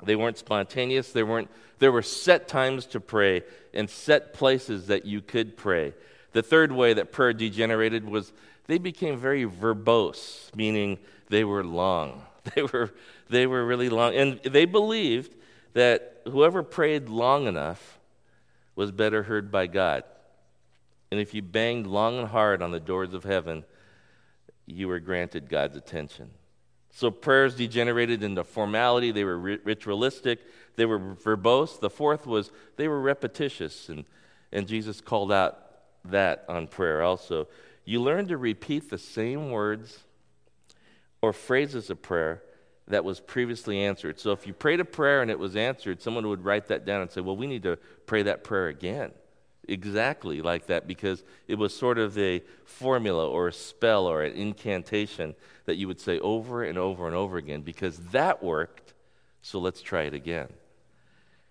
They 0.03 0.15
weren't 0.15 0.37
spontaneous. 0.37 1.11
They 1.11 1.23
weren't, 1.23 1.49
there 1.79 1.91
were 1.91 2.03
set 2.03 2.47
times 2.47 2.85
to 2.87 2.99
pray 2.99 3.41
and 3.73 3.89
set 3.89 4.33
places 4.33 4.87
that 4.87 5.05
you 5.05 5.21
could 5.21 5.57
pray. 5.57 5.93
The 6.33 6.43
third 6.43 6.71
way 6.71 6.93
that 6.93 7.11
prayer 7.11 7.33
degenerated 7.33 8.07
was 8.07 8.33
they 8.67 8.77
became 8.77 9.17
very 9.17 9.45
verbose, 9.45 10.53
meaning 10.55 10.99
they 11.29 11.43
were 11.43 11.63
long. 11.63 12.23
They 12.55 12.61
were, 12.61 12.93
they 13.29 13.47
were 13.47 13.65
really 13.65 13.87
long. 13.87 14.15
And 14.15 14.37
they 14.43 14.65
believed 14.65 15.33
that 15.71 16.21
whoever 16.25 16.61
prayed 16.61 17.07
long 17.07 17.47
enough 17.47 17.99
was 18.75 18.91
better 18.91 19.23
heard 19.23 19.49
by 19.49 19.67
God. 19.67 20.03
And 21.09 21.21
if 21.21 21.33
you 21.33 21.41
banged 21.41 21.87
long 21.87 22.19
and 22.19 22.27
hard 22.27 22.61
on 22.61 22.71
the 22.71 22.81
doors 22.81 23.13
of 23.13 23.23
heaven, 23.23 23.63
you 24.65 24.89
were 24.89 24.99
granted 24.99 25.47
God's 25.47 25.77
attention. 25.77 26.31
So 26.91 27.11
prayers 27.11 27.55
degenerated 27.55 28.21
into 28.21 28.43
formality, 28.43 29.11
they 29.11 29.23
were 29.23 29.37
ritualistic, 29.37 30.39
they 30.75 30.85
were 30.85 30.99
verbose. 30.99 31.79
The 31.79 31.89
fourth 31.89 32.27
was 32.27 32.51
they 32.75 32.89
were 32.89 32.99
repetitious, 32.99 33.87
and, 33.87 34.03
and 34.51 34.67
Jesus 34.67 34.99
called 34.99 35.31
out 35.31 35.62
that 36.05 36.45
on 36.47 36.67
prayer 36.67 37.01
also. 37.01 37.47
You 37.85 38.01
learn 38.01 38.27
to 38.27 38.37
repeat 38.37 38.89
the 38.89 38.97
same 38.97 39.51
words 39.51 39.99
or 41.21 41.33
phrases 41.33 41.89
of 41.89 42.01
prayer 42.01 42.41
that 42.87 43.05
was 43.05 43.19
previously 43.19 43.79
answered. 43.79 44.19
So 44.19 44.31
if 44.31 44.45
you 44.45 44.53
prayed 44.53 44.79
a 44.79 44.85
prayer 44.85 45.21
and 45.21 45.31
it 45.31 45.39
was 45.39 45.55
answered, 45.55 46.01
someone 46.01 46.27
would 46.27 46.43
write 46.43 46.67
that 46.67 46.85
down 46.85 47.01
and 47.01 47.11
say, 47.11 47.21
Well, 47.21 47.37
we 47.37 47.47
need 47.47 47.63
to 47.63 47.77
pray 48.05 48.23
that 48.23 48.43
prayer 48.43 48.67
again. 48.67 49.11
Exactly 49.67 50.41
like 50.41 50.67
that, 50.67 50.87
because 50.87 51.23
it 51.47 51.55
was 51.55 51.73
sort 51.73 51.97
of 51.97 52.17
a 52.17 52.43
formula 52.65 53.27
or 53.27 53.47
a 53.47 53.53
spell 53.53 54.07
or 54.07 54.21
an 54.21 54.33
incantation 54.33 55.35
that 55.65 55.75
you 55.75 55.87
would 55.87 56.01
say 56.01 56.19
over 56.19 56.63
and 56.63 56.77
over 56.77 57.07
and 57.07 57.15
over 57.15 57.37
again, 57.37 57.61
because 57.61 57.97
that 58.11 58.43
worked, 58.43 58.93
so 59.41 59.59
let's 59.59 59.81
try 59.81 60.03
it 60.03 60.13
again. 60.13 60.49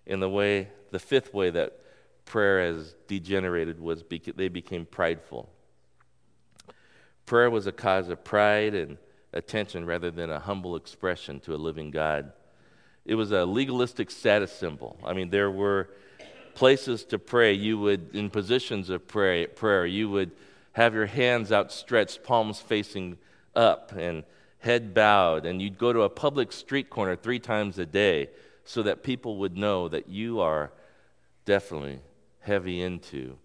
In 0.04 0.20
the 0.20 0.28
way, 0.28 0.68
the 0.90 0.98
fifth 0.98 1.32
way 1.32 1.48
that 1.48 1.78
prayer 2.24 2.72
has 2.72 2.94
degenerated 3.06 3.80
was 3.80 4.02
beca- 4.02 4.36
they 4.36 4.48
became 4.48 4.86
prideful. 4.86 5.48
Prayer 7.26 7.50
was 7.50 7.66
a 7.66 7.72
cause 7.72 8.08
of 8.08 8.24
pride 8.24 8.74
and 8.74 8.98
attention 9.32 9.86
rather 9.86 10.10
than 10.10 10.30
a 10.30 10.38
humble 10.38 10.76
expression 10.76 11.40
to 11.40 11.54
a 11.54 11.56
living 11.56 11.90
God. 11.90 12.32
It 13.04 13.14
was 13.14 13.32
a 13.32 13.44
legalistic 13.44 14.10
status 14.10 14.52
symbol. 14.52 14.98
I 15.04 15.12
mean, 15.12 15.30
there 15.30 15.50
were 15.50 15.90
places 16.54 17.04
to 17.06 17.18
pray. 17.18 17.52
You 17.52 17.78
would, 17.78 18.14
in 18.14 18.30
positions 18.30 18.90
of 18.90 19.06
pray, 19.08 19.46
prayer, 19.46 19.86
you 19.86 20.08
would 20.10 20.32
have 20.72 20.94
your 20.94 21.06
hands 21.06 21.52
outstretched, 21.52 22.22
palms 22.22 22.60
facing 22.60 23.18
up, 23.54 23.92
and 23.92 24.24
head 24.58 24.94
bowed. 24.94 25.46
And 25.46 25.60
you'd 25.60 25.78
go 25.78 25.92
to 25.92 26.02
a 26.02 26.08
public 26.08 26.52
street 26.52 26.90
corner 26.90 27.16
three 27.16 27.38
times 27.38 27.78
a 27.78 27.86
day 27.86 28.30
so 28.64 28.82
that 28.82 29.02
people 29.02 29.38
would 29.38 29.56
know 29.56 29.88
that 29.88 30.08
you 30.08 30.40
are 30.40 30.72
definitely 31.44 31.98
heavy 32.42 32.82
into, 32.82 33.38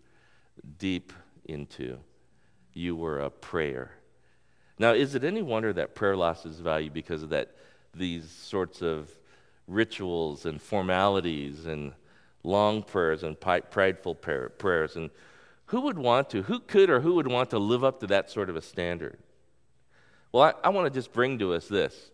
deep 0.78 1.14
into. 1.46 2.00
You 2.74 2.96
were 2.96 3.20
a 3.20 3.30
prayer. 3.30 3.92
Now, 4.80 4.92
is 4.92 5.16
it 5.16 5.24
any 5.24 5.42
wonder 5.42 5.74
that 5.74 5.96
prayer 5.96 6.16
lost 6.16 6.46
its 6.46 6.60
value 6.60 6.92
because 6.92 7.24
of 7.24 7.30
that, 7.30 7.56
these 7.96 8.30
sorts 8.30 8.82
of 8.82 9.10
rituals 9.68 10.46
and 10.46 10.62
formalities 10.62 11.66
and 11.66 11.94
long 12.44 12.84
prayers 12.84 13.24
and 13.24 13.40
prideful 13.40 14.16
prayers? 14.16 14.96
And 14.96 15.10
who 15.68 15.82
would 15.82 15.98
want 15.98 16.30
to, 16.32 16.44
who 16.44 16.60
could 16.60 16.90
or 16.90 17.02
who 17.02 17.16
would 17.16 17.28
want 17.28 17.50
to 17.52 17.60
live 17.60 17.84
up 17.84 18.00
to 18.02 18.08
that 18.08 18.30
sort 18.30 18.50
of 18.50 18.56
a 18.56 18.62
standard? 18.62 19.18
Well, 20.32 20.44
I, 20.44 20.68
I 20.68 20.70
want 20.70 20.86
to 20.86 20.98
just 20.98 21.12
bring 21.12 21.40
to 21.40 21.54
us 21.54 21.68
this. 21.68 22.12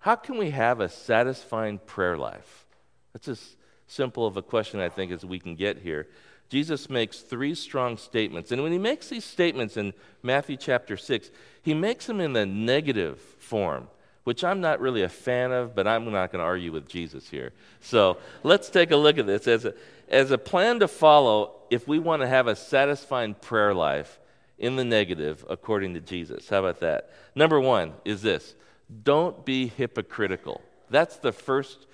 How 0.00 0.14
can 0.14 0.38
we 0.38 0.50
have 0.50 0.80
a 0.80 0.88
satisfying 0.88 1.78
prayer 1.78 2.16
life? 2.16 2.66
That's 3.12 3.28
as 3.28 3.56
simple 3.88 4.26
of 4.26 4.36
a 4.36 4.42
question, 4.42 4.78
I 4.78 4.88
think, 4.88 5.10
as 5.10 5.24
we 5.24 5.40
can 5.40 5.56
get 5.56 5.78
here. 5.78 6.06
Jesus 6.48 6.88
makes 6.88 7.18
three 7.18 7.54
strong 7.54 7.96
statements. 7.96 8.52
And 8.52 8.62
when 8.62 8.72
he 8.72 8.78
makes 8.78 9.08
these 9.08 9.24
statements 9.24 9.76
in 9.76 9.92
Matthew 10.22 10.56
chapter 10.56 10.96
6, 10.96 11.30
he 11.62 11.74
makes 11.74 12.06
them 12.06 12.20
in 12.20 12.32
the 12.32 12.46
negative 12.46 13.18
form, 13.18 13.88
which 14.24 14.44
I'm 14.44 14.60
not 14.60 14.80
really 14.80 15.02
a 15.02 15.08
fan 15.08 15.52
of, 15.52 15.74
but 15.74 15.86
I'm 15.86 16.04
not 16.10 16.32
going 16.32 16.40
to 16.40 16.46
argue 16.46 16.72
with 16.72 16.88
Jesus 16.88 17.28
here. 17.28 17.52
So 17.80 18.18
let's 18.42 18.70
take 18.70 18.92
a 18.92 18.96
look 18.96 19.18
at 19.18 19.26
this. 19.26 19.46
As 19.46 19.64
a, 19.64 19.74
as 20.08 20.30
a 20.30 20.38
plan 20.38 20.80
to 20.80 20.88
follow, 20.88 21.56
if 21.70 21.86
we 21.86 21.98
want 21.98 22.22
to 22.22 22.28
have 22.28 22.46
a 22.46 22.56
satisfying 22.56 23.34
prayer 23.34 23.74
life 23.74 24.18
in 24.58 24.76
the 24.76 24.84
negative, 24.84 25.44
according 25.48 25.94
to 25.94 26.00
Jesus. 26.00 26.48
How 26.48 26.60
about 26.60 26.80
that? 26.80 27.10
Number 27.34 27.60
one 27.60 27.92
is 28.04 28.22
this 28.22 28.54
don't 29.02 29.44
be 29.44 29.68
hypocritical. 29.68 30.62
That's 30.90 31.16
the 31.16 31.32
first 31.32 31.86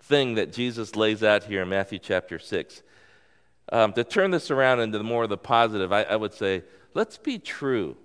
thing 0.00 0.34
that 0.34 0.52
Jesus 0.52 0.96
lays 0.96 1.22
out 1.22 1.44
here 1.44 1.62
in 1.62 1.68
Matthew 1.68 1.98
chapter 1.98 2.38
6. 2.38 2.82
Um, 3.72 3.92
to 3.92 4.02
turn 4.02 4.30
this 4.32 4.50
around 4.50 4.80
into 4.80 5.02
more 5.02 5.24
of 5.24 5.30
the 5.30 5.38
positive, 5.38 5.92
I, 5.92 6.02
I 6.02 6.16
would 6.16 6.34
say, 6.34 6.64
let's 6.94 7.18
be 7.18 7.38
true 7.38 7.96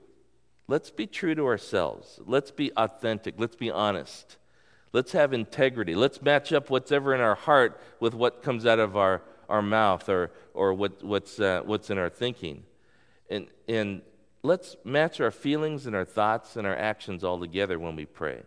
let's 0.67 0.89
be 0.89 1.07
true 1.07 1.35
to 1.35 1.45
ourselves. 1.45 2.19
Let's 2.25 2.51
be 2.51 2.71
authentic. 2.75 3.35
Let's 3.37 3.55
be 3.55 3.71
honest. 3.71 4.37
Let's 4.93 5.11
have 5.11 5.33
integrity. 5.33 5.95
Let's 5.95 6.21
match 6.21 6.53
up 6.53 6.69
what's 6.69 6.91
ever 6.91 7.13
in 7.13 7.21
our 7.21 7.35
heart 7.35 7.79
with 7.99 8.13
what 8.13 8.41
comes 8.41 8.65
out 8.65 8.79
of 8.79 8.95
our, 8.95 9.21
our 9.49 9.61
mouth 9.61 10.07
or, 10.09 10.31
or 10.53 10.73
what, 10.73 11.03
what's, 11.03 11.39
uh, 11.39 11.61
what's 11.65 11.89
in 11.89 11.97
our 11.97 12.09
thinking. 12.09 12.63
And, 13.29 13.47
and 13.67 14.01
let's 14.43 14.75
match 14.83 15.19
our 15.19 15.31
feelings 15.31 15.85
and 15.85 15.95
our 15.95 16.05
thoughts 16.05 16.55
and 16.55 16.65
our 16.65 16.75
actions 16.75 17.23
all 17.23 17.39
together 17.39 17.77
when 17.77 17.95
we 17.95 18.05
pray. 18.05 18.43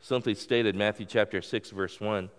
Simply 0.00 0.34
stated, 0.34 0.76
Matthew 0.76 1.06
chapter 1.06 1.42
6, 1.42 1.70
verse 1.70 2.00
1, 2.00 2.30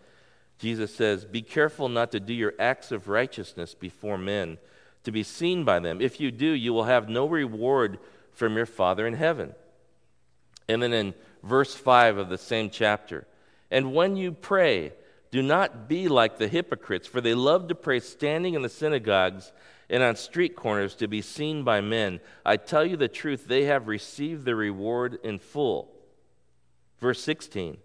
Jesus 0.59 0.93
says, 0.93 1.25
Be 1.25 1.41
careful 1.41 1.89
not 1.89 2.11
to 2.11 2.19
do 2.19 2.33
your 2.33 2.53
acts 2.59 2.91
of 2.91 3.07
righteousness 3.07 3.75
before 3.75 4.17
men, 4.17 4.57
to 5.03 5.11
be 5.11 5.23
seen 5.23 5.63
by 5.63 5.79
them. 5.79 6.01
If 6.01 6.19
you 6.19 6.31
do, 6.31 6.47
you 6.47 6.73
will 6.73 6.83
have 6.83 7.09
no 7.09 7.25
reward 7.27 7.99
from 8.31 8.55
your 8.55 8.65
Father 8.65 9.07
in 9.07 9.13
heaven. 9.13 9.53
And 10.67 10.83
then 10.83 10.93
in 10.93 11.13
verse 11.43 11.73
5 11.73 12.17
of 12.17 12.29
the 12.29 12.37
same 12.37 12.69
chapter, 12.69 13.25
And 13.71 13.93
when 13.93 14.15
you 14.15 14.31
pray, 14.31 14.93
do 15.31 15.41
not 15.41 15.87
be 15.87 16.07
like 16.07 16.37
the 16.37 16.47
hypocrites, 16.47 17.07
for 17.07 17.21
they 17.21 17.33
love 17.33 17.67
to 17.67 17.75
pray 17.75 17.99
standing 17.99 18.53
in 18.53 18.61
the 18.61 18.69
synagogues 18.69 19.51
and 19.89 20.03
on 20.03 20.15
street 20.15 20.55
corners 20.55 20.95
to 20.95 21.07
be 21.07 21.21
seen 21.21 21.63
by 21.63 21.81
men. 21.81 22.19
I 22.45 22.57
tell 22.57 22.85
you 22.85 22.97
the 22.97 23.07
truth, 23.07 23.47
they 23.47 23.65
have 23.65 23.87
received 23.87 24.45
the 24.45 24.55
reward 24.55 25.19
in 25.23 25.39
full. 25.39 25.91
Verse 26.99 27.21
16 27.23 27.77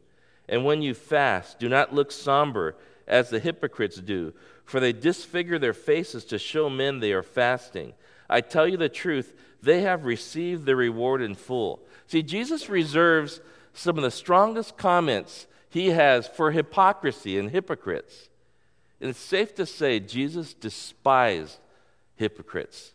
And 0.49 0.65
when 0.65 0.83
you 0.83 0.95
fast, 0.95 1.59
do 1.59 1.69
not 1.69 1.95
look 1.95 2.13
somber 2.13 2.77
as 3.07 3.31
the 3.31 3.39
hypocrites 3.39 3.97
do, 3.97 4.33
for 4.65 4.81
they 4.81 4.93
disfigure 4.93 5.59
their 5.59 5.75
faces 5.75 6.25
to 6.27 6.39
show 6.39 6.71
men 6.71 7.01
they 7.01 7.13
are 7.13 7.23
fasting. 7.23 7.93
I 8.29 8.41
tell 8.41 8.67
you 8.67 8.77
the 8.77 8.89
truth, 8.89 9.35
they 9.63 9.83
have 9.83 10.07
received 10.07 10.65
the 10.65 10.77
reward 10.77 11.23
in 11.23 11.35
full. 11.35 11.81
See, 12.07 12.23
Jesus 12.23 12.69
reserves 12.69 13.41
some 13.75 13.97
of 13.97 14.05
the 14.05 14.11
strongest 14.11 14.77
comments 14.77 15.47
he 15.69 15.91
has 15.91 16.27
for 16.27 16.51
hypocrisy 16.51 17.39
and 17.39 17.51
hypocrites. 17.51 18.29
And 19.01 19.11
it's 19.11 19.19
safe 19.19 19.55
to 19.57 19.67
say 19.67 20.01
Jesus 20.01 20.55
despised 20.55 21.59
hypocrites. 22.17 22.93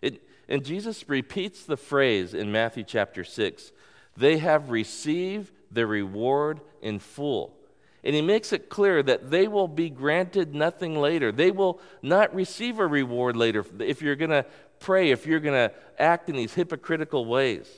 It, 0.00 0.22
and 0.48 0.64
Jesus 0.64 1.08
repeats 1.08 1.64
the 1.64 1.76
phrase 1.76 2.34
in 2.34 2.50
Matthew 2.50 2.84
chapter 2.84 3.22
6 3.22 3.72
they 4.16 4.38
have 4.38 4.70
received 4.70 5.52
the 5.72 5.86
reward 5.86 6.60
in 6.80 6.98
full. 6.98 7.56
And 8.04 8.14
he 8.14 8.22
makes 8.22 8.52
it 8.52 8.68
clear 8.68 9.02
that 9.02 9.30
they 9.30 9.46
will 9.46 9.68
be 9.68 9.88
granted 9.88 10.54
nothing 10.54 10.96
later. 10.96 11.30
They 11.30 11.52
will 11.52 11.80
not 12.02 12.34
receive 12.34 12.78
a 12.78 12.86
reward 12.86 13.36
later 13.36 13.64
if 13.78 14.02
you're 14.02 14.16
going 14.16 14.30
to 14.30 14.44
pray, 14.80 15.10
if 15.10 15.26
you're 15.26 15.40
going 15.40 15.68
to 15.68 15.74
act 15.98 16.28
in 16.28 16.36
these 16.36 16.54
hypocritical 16.54 17.24
ways. 17.24 17.68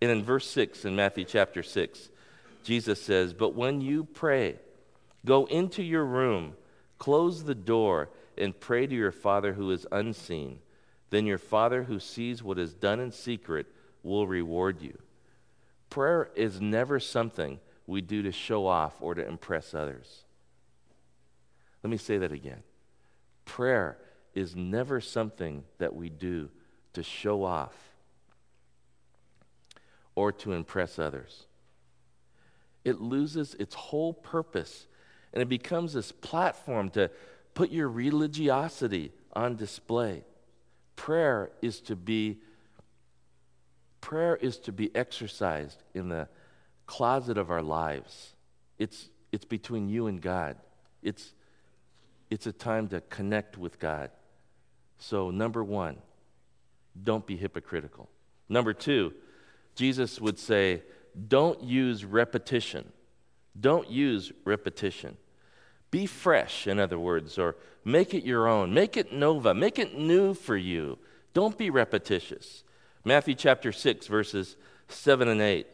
And 0.00 0.10
in 0.10 0.22
verse 0.22 0.48
6 0.48 0.84
in 0.84 0.94
Matthew 0.94 1.24
chapter 1.24 1.62
6, 1.62 2.08
Jesus 2.62 3.02
says, 3.02 3.34
But 3.34 3.54
when 3.54 3.80
you 3.80 4.04
pray, 4.04 4.56
go 5.24 5.46
into 5.46 5.82
your 5.82 6.04
room, 6.04 6.54
close 6.98 7.42
the 7.42 7.54
door, 7.54 8.10
and 8.38 8.58
pray 8.58 8.86
to 8.86 8.94
your 8.94 9.12
Father 9.12 9.52
who 9.52 9.72
is 9.72 9.86
unseen. 9.90 10.60
Then 11.10 11.26
your 11.26 11.38
Father 11.38 11.82
who 11.82 11.98
sees 11.98 12.42
what 12.42 12.58
is 12.58 12.74
done 12.74 13.00
in 13.00 13.10
secret 13.10 13.66
will 14.02 14.26
reward 14.26 14.80
you. 14.80 14.96
Prayer 15.92 16.30
is 16.34 16.58
never 16.58 16.98
something 16.98 17.60
we 17.86 18.00
do 18.00 18.22
to 18.22 18.32
show 18.32 18.66
off 18.66 18.94
or 19.02 19.14
to 19.14 19.28
impress 19.28 19.74
others. 19.74 20.24
Let 21.82 21.90
me 21.90 21.98
say 21.98 22.16
that 22.16 22.32
again. 22.32 22.62
Prayer 23.44 23.98
is 24.32 24.56
never 24.56 25.02
something 25.02 25.64
that 25.76 25.94
we 25.94 26.08
do 26.08 26.48
to 26.94 27.02
show 27.02 27.44
off 27.44 27.74
or 30.14 30.32
to 30.32 30.54
impress 30.54 30.98
others. 30.98 31.44
It 32.86 33.02
loses 33.02 33.54
its 33.56 33.74
whole 33.74 34.14
purpose 34.14 34.86
and 35.34 35.42
it 35.42 35.48
becomes 35.50 35.92
this 35.92 36.10
platform 36.10 36.88
to 36.92 37.10
put 37.52 37.70
your 37.70 37.90
religiosity 37.90 39.12
on 39.34 39.56
display. 39.56 40.24
Prayer 40.96 41.50
is 41.60 41.80
to 41.80 41.94
be 41.94 42.38
prayer 44.02 44.36
is 44.36 44.58
to 44.58 44.72
be 44.72 44.94
exercised 44.94 45.82
in 45.94 46.10
the 46.10 46.28
closet 46.84 47.38
of 47.38 47.50
our 47.50 47.62
lives. 47.62 48.34
It's 48.78 49.08
it's 49.32 49.46
between 49.46 49.88
you 49.88 50.08
and 50.08 50.20
God. 50.20 50.56
It's 51.02 51.32
it's 52.30 52.46
a 52.46 52.52
time 52.52 52.88
to 52.88 53.00
connect 53.00 53.56
with 53.56 53.78
God. 53.78 54.10
So 54.98 55.30
number 55.30 55.64
1, 55.64 55.96
don't 57.02 57.26
be 57.26 57.36
hypocritical. 57.36 58.08
Number 58.48 58.72
2, 58.72 59.12
Jesus 59.74 60.20
would 60.20 60.38
say, 60.38 60.82
don't 61.28 61.62
use 61.62 62.04
repetition. 62.04 62.90
Don't 63.58 63.90
use 63.90 64.32
repetition. 64.44 65.16
Be 65.90 66.06
fresh, 66.06 66.66
in 66.66 66.78
other 66.78 66.98
words, 66.98 67.36
or 67.36 67.56
make 67.84 68.14
it 68.14 68.24
your 68.24 68.48
own. 68.48 68.72
Make 68.72 68.96
it 68.96 69.12
nova. 69.12 69.52
Make 69.52 69.78
it 69.78 69.98
new 69.98 70.32
for 70.32 70.56
you. 70.56 70.98
Don't 71.34 71.58
be 71.58 71.68
repetitious. 71.68 72.64
Matthew 73.04 73.34
chapter 73.34 73.72
6, 73.72 74.06
verses 74.06 74.56
7 74.88 75.28
and 75.28 75.40
8. 75.40 75.66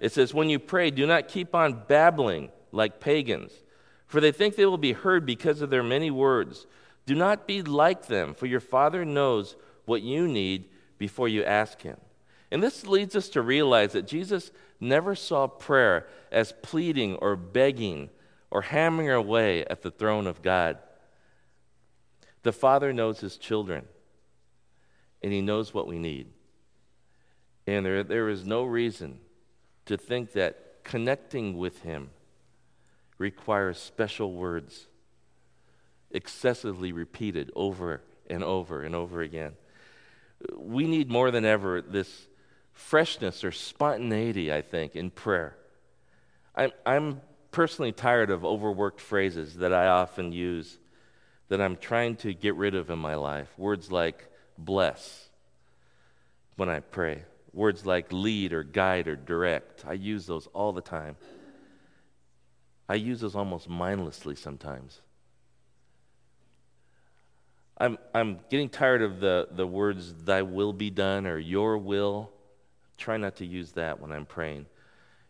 It 0.00 0.12
says, 0.12 0.34
When 0.34 0.50
you 0.50 0.58
pray, 0.58 0.90
do 0.90 1.06
not 1.06 1.28
keep 1.28 1.54
on 1.54 1.84
babbling 1.88 2.50
like 2.72 3.00
pagans, 3.00 3.52
for 4.06 4.20
they 4.20 4.32
think 4.32 4.56
they 4.56 4.66
will 4.66 4.78
be 4.78 4.92
heard 4.92 5.24
because 5.24 5.62
of 5.62 5.70
their 5.70 5.82
many 5.82 6.10
words. 6.10 6.66
Do 7.06 7.14
not 7.14 7.46
be 7.46 7.62
like 7.62 8.06
them, 8.06 8.34
for 8.34 8.46
your 8.46 8.60
Father 8.60 9.04
knows 9.04 9.56
what 9.84 10.02
you 10.02 10.28
need 10.28 10.68
before 10.98 11.28
you 11.28 11.44
ask 11.44 11.80
Him. 11.82 11.96
And 12.50 12.62
this 12.62 12.86
leads 12.86 13.16
us 13.16 13.28
to 13.30 13.42
realize 13.42 13.92
that 13.92 14.06
Jesus 14.06 14.50
never 14.80 15.14
saw 15.14 15.46
prayer 15.46 16.06
as 16.30 16.54
pleading 16.62 17.16
or 17.16 17.36
begging 17.36 18.10
or 18.50 18.62
hammering 18.62 19.10
away 19.10 19.64
at 19.64 19.82
the 19.82 19.90
throne 19.90 20.26
of 20.26 20.42
God. 20.42 20.78
The 22.42 22.52
Father 22.52 22.92
knows 22.92 23.20
His 23.20 23.38
children, 23.38 23.86
and 25.22 25.32
He 25.32 25.40
knows 25.40 25.72
what 25.72 25.88
we 25.88 25.98
need. 25.98 26.28
And 27.66 27.84
there, 27.84 28.04
there 28.04 28.28
is 28.28 28.44
no 28.44 28.64
reason 28.64 29.18
to 29.86 29.96
think 29.96 30.32
that 30.32 30.84
connecting 30.84 31.56
with 31.56 31.82
Him 31.82 32.10
requires 33.18 33.78
special 33.78 34.32
words, 34.32 34.86
excessively 36.10 36.92
repeated 36.92 37.50
over 37.56 38.02
and 38.28 38.44
over 38.44 38.82
and 38.82 38.94
over 38.94 39.20
again. 39.20 39.54
We 40.56 40.86
need 40.86 41.10
more 41.10 41.30
than 41.30 41.44
ever 41.44 41.80
this 41.80 42.26
freshness 42.72 43.42
or 43.42 43.52
spontaneity, 43.52 44.52
I 44.52 44.62
think, 44.62 44.94
in 44.94 45.10
prayer. 45.10 45.56
I'm, 46.54 46.72
I'm 46.84 47.20
personally 47.50 47.92
tired 47.92 48.30
of 48.30 48.44
overworked 48.44 49.00
phrases 49.00 49.56
that 49.56 49.72
I 49.72 49.86
often 49.86 50.32
use 50.32 50.78
that 51.48 51.60
I'm 51.60 51.76
trying 51.76 52.16
to 52.16 52.34
get 52.34 52.54
rid 52.56 52.74
of 52.74 52.90
in 52.90 52.98
my 52.98 53.14
life. 53.14 53.48
Words 53.56 53.90
like 53.90 54.28
bless 54.58 55.28
when 56.56 56.68
I 56.68 56.80
pray, 56.80 57.22
words 57.56 57.84
like 57.84 58.12
lead 58.12 58.52
or 58.52 58.62
guide 58.62 59.08
or 59.08 59.16
direct. 59.16 59.84
I 59.86 59.94
use 59.94 60.26
those 60.26 60.46
all 60.48 60.72
the 60.72 60.80
time. 60.80 61.16
I 62.88 62.94
use 62.94 63.20
those 63.20 63.34
almost 63.34 63.68
mindlessly 63.68 64.36
sometimes. 64.36 65.00
I'm, 67.78 67.98
I'm 68.14 68.38
getting 68.48 68.68
tired 68.68 69.02
of 69.02 69.18
the, 69.18 69.48
the 69.50 69.66
words, 69.66 70.14
thy 70.14 70.42
will 70.42 70.72
be 70.72 70.90
done 70.90 71.26
or 71.26 71.38
your 71.38 71.76
will. 71.76 72.30
Try 72.96 73.16
not 73.16 73.36
to 73.36 73.44
use 73.44 73.72
that 73.72 74.00
when 74.00 74.12
I'm 74.12 74.24
praying 74.24 74.66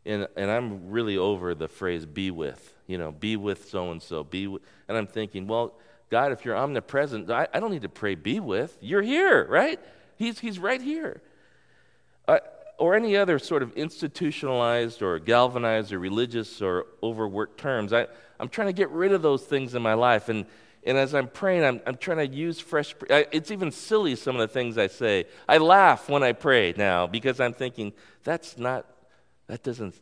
and, 0.06 0.28
and 0.36 0.50
I'm 0.50 0.88
really 0.90 1.18
over 1.18 1.54
the 1.54 1.68
phrase 1.68 2.06
be 2.06 2.30
with, 2.30 2.74
you 2.86 2.96
know, 2.96 3.10
be 3.10 3.36
with 3.36 3.68
so 3.68 3.90
and 3.90 4.00
so, 4.00 4.22
be 4.22 4.46
with, 4.46 4.62
and 4.88 4.96
I'm 4.96 5.06
thinking, 5.06 5.46
well, 5.46 5.74
God, 6.08 6.30
if 6.30 6.44
you're 6.44 6.56
omnipresent, 6.56 7.30
I, 7.30 7.48
I 7.52 7.58
don't 7.58 7.72
need 7.72 7.82
to 7.82 7.88
pray 7.88 8.14
be 8.14 8.38
with. 8.38 8.78
You're 8.80 9.02
here, 9.02 9.44
right? 9.48 9.80
He's, 10.16 10.38
he's 10.38 10.58
right 10.58 10.80
here. 10.80 11.20
Uh, 12.28 12.38
or 12.78 12.94
any 12.94 13.16
other 13.16 13.38
sort 13.38 13.62
of 13.62 13.72
institutionalized 13.72 15.00
or 15.00 15.18
galvanized 15.18 15.92
or 15.92 15.98
religious 15.98 16.60
or 16.60 16.86
overworked 17.02 17.58
terms. 17.58 17.92
I, 17.92 18.06
I'm 18.38 18.50
trying 18.50 18.66
to 18.66 18.74
get 18.74 18.90
rid 18.90 19.12
of 19.12 19.22
those 19.22 19.42
things 19.42 19.74
in 19.74 19.80
my 19.80 19.94
life. 19.94 20.28
And, 20.28 20.44
and 20.84 20.98
as 20.98 21.14
I'm 21.14 21.28
praying, 21.28 21.64
I'm, 21.64 21.80
I'm 21.86 21.96
trying 21.96 22.18
to 22.18 22.26
use 22.26 22.60
fresh. 22.60 22.94
I, 23.08 23.26
it's 23.32 23.50
even 23.50 23.70
silly, 23.70 24.14
some 24.14 24.36
of 24.36 24.40
the 24.40 24.52
things 24.52 24.76
I 24.76 24.88
say. 24.88 25.24
I 25.48 25.56
laugh 25.56 26.10
when 26.10 26.22
I 26.22 26.32
pray 26.32 26.74
now 26.76 27.06
because 27.06 27.40
I'm 27.40 27.54
thinking, 27.54 27.94
that's 28.24 28.58
not 28.58 28.84
that 29.46 29.62
doesn't, 29.62 29.94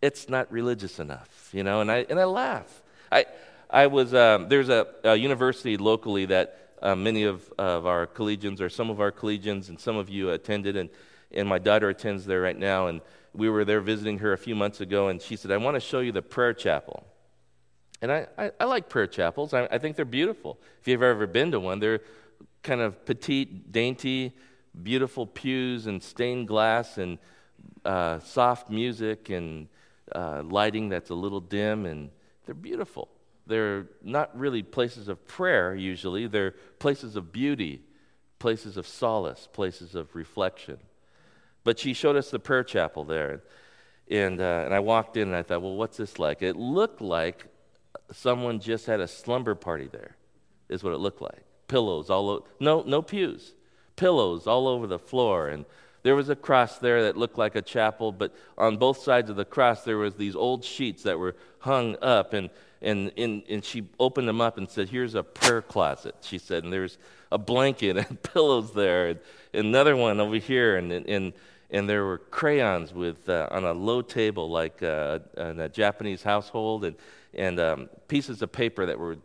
it's 0.00 0.28
not 0.28 0.50
religious 0.52 0.98
enough, 0.98 1.50
you 1.52 1.64
know, 1.64 1.80
and 1.80 1.90
I, 1.90 2.06
and 2.08 2.18
I 2.18 2.24
laugh. 2.24 2.82
I, 3.10 3.26
I 3.68 3.88
was, 3.88 4.14
um, 4.14 4.48
there's 4.48 4.68
a, 4.68 4.86
a, 5.04 5.16
university 5.16 5.76
locally 5.76 6.26
that 6.26 6.67
uh, 6.82 6.94
many 6.94 7.24
of, 7.24 7.52
of 7.58 7.86
our 7.86 8.06
collegians, 8.06 8.60
or 8.60 8.68
some 8.68 8.90
of 8.90 9.00
our 9.00 9.12
collegians, 9.12 9.68
and 9.68 9.78
some 9.78 9.96
of 9.96 10.08
you 10.08 10.30
attended, 10.30 10.76
and, 10.76 10.90
and 11.32 11.48
my 11.48 11.58
daughter 11.58 11.88
attends 11.88 12.26
there 12.26 12.40
right 12.40 12.58
now, 12.58 12.86
and 12.86 13.00
we 13.34 13.48
were 13.48 13.64
there 13.64 13.80
visiting 13.80 14.18
her 14.18 14.32
a 14.32 14.38
few 14.38 14.54
months 14.54 14.80
ago, 14.80 15.08
and 15.08 15.20
she 15.20 15.36
said, 15.36 15.50
I 15.50 15.56
want 15.56 15.74
to 15.74 15.80
show 15.80 16.00
you 16.00 16.12
the 16.12 16.22
prayer 16.22 16.52
chapel. 16.52 17.04
And 18.00 18.12
I, 18.12 18.26
I, 18.36 18.50
I 18.60 18.64
like 18.64 18.88
prayer 18.88 19.06
chapels. 19.06 19.52
I, 19.52 19.66
I 19.70 19.78
think 19.78 19.96
they're 19.96 20.04
beautiful. 20.04 20.58
If 20.80 20.88
you've 20.88 21.02
ever 21.02 21.26
been 21.26 21.50
to 21.50 21.60
one, 21.60 21.80
they're 21.80 22.00
kind 22.62 22.80
of 22.80 23.04
petite, 23.04 23.72
dainty, 23.72 24.32
beautiful 24.82 25.26
pews 25.26 25.86
and 25.86 26.02
stained 26.02 26.46
glass 26.46 26.98
and 26.98 27.18
uh, 27.84 28.20
soft 28.20 28.70
music 28.70 29.30
and 29.30 29.68
uh, 30.12 30.42
lighting 30.44 30.88
that's 30.88 31.10
a 31.10 31.14
little 31.14 31.40
dim, 31.40 31.86
and 31.86 32.10
they're 32.46 32.54
beautiful. 32.54 33.08
They're 33.48 33.86
not 34.02 34.38
really 34.38 34.62
places 34.62 35.08
of 35.08 35.26
prayer 35.26 35.74
usually, 35.74 36.26
they're 36.26 36.54
places 36.78 37.16
of 37.16 37.32
beauty, 37.32 37.82
places 38.38 38.76
of 38.76 38.86
solace, 38.86 39.48
places 39.52 39.94
of 39.94 40.14
reflection. 40.14 40.78
But 41.64 41.78
she 41.78 41.94
showed 41.94 42.16
us 42.16 42.30
the 42.30 42.38
prayer 42.38 42.62
chapel 42.62 43.04
there. 43.04 43.42
And, 44.10 44.40
uh, 44.40 44.62
and 44.64 44.74
I 44.74 44.80
walked 44.80 45.16
in 45.16 45.28
and 45.28 45.36
I 45.36 45.42
thought, 45.42 45.62
well, 45.62 45.76
what's 45.76 45.96
this 45.96 46.18
like? 46.18 46.42
It 46.42 46.56
looked 46.56 47.00
like 47.00 47.46
someone 48.12 48.60
just 48.60 48.86
had 48.86 49.00
a 49.00 49.08
slumber 49.08 49.54
party 49.54 49.88
there, 49.90 50.16
is 50.68 50.82
what 50.82 50.92
it 50.92 50.98
looked 50.98 51.20
like. 51.20 51.42
Pillows 51.68 52.08
all 52.08 52.30
over, 52.30 52.44
no, 52.60 52.82
no 52.82 53.02
pews, 53.02 53.54
pillows 53.96 54.46
all 54.46 54.68
over 54.68 54.86
the 54.86 54.98
floor. 54.98 55.48
And 55.48 55.66
there 56.02 56.14
was 56.14 56.28
a 56.30 56.36
cross 56.36 56.78
there 56.78 57.02
that 57.04 57.16
looked 57.16 57.36
like 57.36 57.54
a 57.54 57.62
chapel, 57.62 58.12
but 58.12 58.34
on 58.56 58.76
both 58.76 58.98
sides 58.98 59.28
of 59.28 59.36
the 59.36 59.44
cross 59.44 59.84
there 59.84 59.98
was 59.98 60.14
these 60.14 60.36
old 60.36 60.64
sheets 60.64 61.02
that 61.02 61.18
were 61.18 61.36
hung 61.60 61.96
up. 62.00 62.32
And, 62.32 62.50
and, 62.80 63.12
and, 63.16 63.42
and 63.48 63.64
she 63.64 63.88
opened 63.98 64.28
them 64.28 64.40
up 64.40 64.58
and 64.58 64.68
said, 64.68 64.88
here's 64.88 65.14
a 65.14 65.22
prayer 65.22 65.62
closet, 65.62 66.14
she 66.20 66.38
said. 66.38 66.64
And 66.64 66.72
there's 66.72 66.98
a 67.32 67.38
blanket 67.38 67.96
and 67.96 68.22
pillows 68.34 68.72
there, 68.72 69.08
and 69.08 69.20
another 69.52 69.96
one 69.96 70.20
over 70.20 70.36
here. 70.36 70.76
And, 70.76 70.92
and, 70.92 71.32
and 71.70 71.88
there 71.88 72.04
were 72.04 72.18
crayons 72.18 72.94
with 72.94 73.28
uh, 73.28 73.48
on 73.50 73.64
a 73.64 73.72
low 73.72 74.02
table 74.02 74.48
like 74.50 74.82
uh, 74.82 75.18
in 75.36 75.60
a 75.60 75.68
Japanese 75.68 76.22
household, 76.22 76.84
and 76.84 76.96
and 77.34 77.60
um, 77.60 77.88
pieces 78.08 78.42
of 78.42 78.50
paper 78.52 78.86
that 78.86 78.98
were 78.98 79.16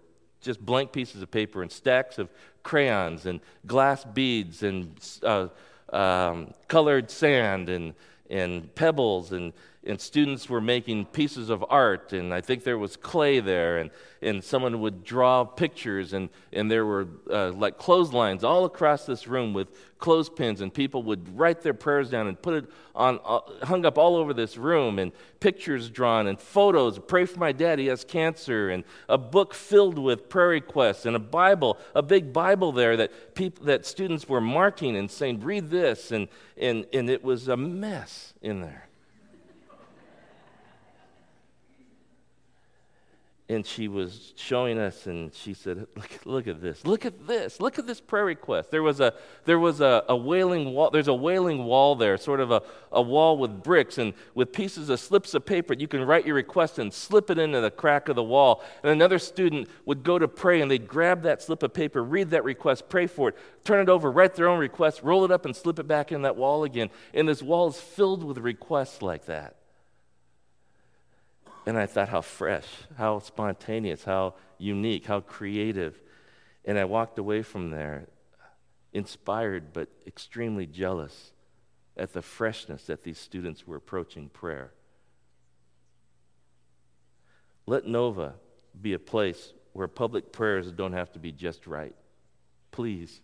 just 0.41 0.59
blank 0.59 0.91
pieces 0.91 1.21
of 1.21 1.31
paper 1.31 1.61
and 1.61 1.71
stacks 1.71 2.19
of 2.19 2.29
crayons 2.61 3.25
and 3.25 3.39
glass 3.65 4.03
beads 4.03 4.61
and 4.63 4.93
uh, 5.23 5.47
um, 5.93 6.53
colored 6.67 7.09
sand 7.09 7.69
and 7.69 7.93
and 8.29 8.73
pebbles 8.75 9.31
and 9.31 9.53
and 9.85 9.99
students 9.99 10.47
were 10.47 10.61
making 10.61 11.05
pieces 11.07 11.49
of 11.49 11.63
art, 11.69 12.13
and 12.13 12.33
I 12.33 12.41
think 12.41 12.63
there 12.63 12.77
was 12.77 12.95
clay 12.95 13.39
there, 13.41 13.79
and, 13.79 13.91
and 14.21 14.43
someone 14.43 14.79
would 14.79 15.03
draw 15.03 15.43
pictures, 15.43 16.13
and, 16.13 16.29
and 16.53 16.71
there 16.71 16.85
were 16.85 17.07
uh, 17.29 17.51
like 17.51 17.77
clotheslines 17.77 18.43
all 18.43 18.63
across 18.63 19.05
this 19.05 19.27
room 19.27 19.53
with 19.53 19.67
clothespins, 19.99 20.61
and 20.61 20.73
people 20.73 21.03
would 21.03 21.37
write 21.37 21.61
their 21.61 21.73
prayers 21.73 22.09
down 22.09 22.27
and 22.27 22.41
put 22.41 22.53
it 22.53 22.65
on, 22.95 23.19
uh, 23.25 23.39
hung 23.63 23.85
up 23.85 23.97
all 23.97 24.15
over 24.15 24.33
this 24.33 24.57
room, 24.57 24.99
and 24.99 25.11
pictures 25.41 25.89
drawn, 25.89 26.27
and 26.27 26.39
photos. 26.39 26.97
Pray 26.99 27.25
for 27.25 27.39
my 27.39 27.51
dad, 27.51 27.77
he 27.77 27.87
has 27.87 28.05
cancer, 28.05 28.69
and 28.69 28.85
a 29.09 29.17
book 29.17 29.53
filled 29.53 29.99
with 29.99 30.29
prayer 30.29 30.49
requests, 30.49 31.05
and 31.05 31.15
a 31.15 31.19
Bible, 31.19 31.77
a 31.93 32.01
big 32.01 32.31
Bible 32.31 32.71
there 32.71 32.95
that, 32.95 33.35
people, 33.35 33.65
that 33.65 33.85
students 33.85 34.29
were 34.29 34.41
marking 34.41 34.95
and 34.95 35.11
saying, 35.11 35.41
read 35.41 35.69
this, 35.69 36.11
and, 36.11 36.29
and, 36.57 36.85
and 36.93 37.09
it 37.09 37.21
was 37.21 37.49
a 37.49 37.57
mess 37.57 38.33
in 38.41 38.61
there. 38.61 38.87
And 43.53 43.65
she 43.65 43.87
was 43.87 44.33
showing 44.35 44.77
us 44.77 45.07
and 45.07 45.33
she 45.33 45.53
said 45.53 45.87
look, 45.95 46.25
look, 46.25 46.47
at 46.47 46.61
this. 46.61 46.85
Look 46.85 47.05
at 47.05 47.27
this. 47.27 47.59
Look 47.59 47.79
at 47.79 47.87
this 47.87 48.01
prayer 48.01 48.25
request. 48.25 48.71
There 48.71 48.83
was 48.83 48.99
a 48.99 49.13
there 49.45 49.59
was 49.59 49.81
a, 49.81 50.03
a 50.09 50.15
wailing 50.15 50.73
wall 50.73 50.89
there's 50.89 51.07
a 51.07 51.13
wailing 51.13 51.65
wall 51.65 51.95
there 51.95 52.17
sort 52.17 52.39
of 52.39 52.51
a, 52.51 52.61
a 52.91 53.01
wall 53.01 53.37
with 53.37 53.63
bricks 53.63 53.97
and 53.97 54.13
with 54.35 54.51
pieces 54.51 54.89
of 54.89 54.99
slips 54.99 55.33
of 55.33 55.45
paper 55.45 55.73
you 55.73 55.87
can 55.87 56.03
write 56.03 56.25
your 56.25 56.35
request 56.35 56.79
and 56.79 56.93
slip 56.93 57.29
it 57.29 57.37
into 57.37 57.61
the 57.61 57.71
crack 57.71 58.09
of 58.09 58.15
the 58.15 58.23
wall. 58.23 58.63
And 58.83 58.91
another 58.91 59.19
student 59.19 59.69
would 59.85 60.03
go 60.03 60.19
to 60.19 60.27
pray 60.27 60.61
and 60.61 60.69
they'd 60.69 60.87
grab 60.87 61.23
that 61.23 61.41
slip 61.41 61.63
of 61.63 61.73
paper 61.73 62.03
read 62.03 62.31
that 62.31 62.43
request 62.43 62.89
pray 62.89 63.07
for 63.07 63.29
it 63.29 63.37
turn 63.63 63.81
it 63.81 63.89
over 63.89 64.11
write 64.11 64.35
their 64.35 64.49
own 64.49 64.59
request 64.59 65.01
roll 65.03 65.23
it 65.23 65.31
up 65.31 65.45
and 65.45 65.55
slip 65.55 65.79
it 65.79 65.87
back 65.87 66.11
in 66.11 66.23
that 66.23 66.35
wall 66.35 66.63
again. 66.63 66.89
And 67.13 67.27
this 67.27 67.41
wall 67.41 67.69
is 67.69 67.79
filled 67.79 68.23
with 68.23 68.37
requests 68.37 69.01
like 69.01 69.25
that 69.25 69.55
and 71.65 71.77
I 71.77 71.85
thought, 71.85 72.09
how 72.09 72.21
fresh, 72.21 72.67
how 72.97 73.19
spontaneous, 73.19 74.03
how 74.03 74.35
unique, 74.57 75.05
how 75.05 75.21
creative. 75.21 75.99
And 76.65 76.77
I 76.77 76.85
walked 76.85 77.17
away 77.19 77.41
from 77.41 77.71
there 77.71 78.07
inspired 78.91 79.73
but 79.73 79.89
extremely 80.05 80.65
jealous 80.65 81.31
at 81.97 82.13
the 82.13 82.21
freshness 82.21 82.85
that 82.85 83.03
these 83.03 83.17
students 83.17 83.67
were 83.67 83.75
approaching 83.75 84.29
prayer. 84.29 84.71
Let 87.65 87.87
Nova 87.87 88.35
be 88.79 88.93
a 88.93 88.99
place 88.99 89.53
where 89.73 89.87
public 89.87 90.31
prayers 90.31 90.71
don't 90.71 90.93
have 90.93 91.11
to 91.13 91.19
be 91.19 91.31
just 91.31 91.65
right. 91.65 91.95
Please. 92.71 93.21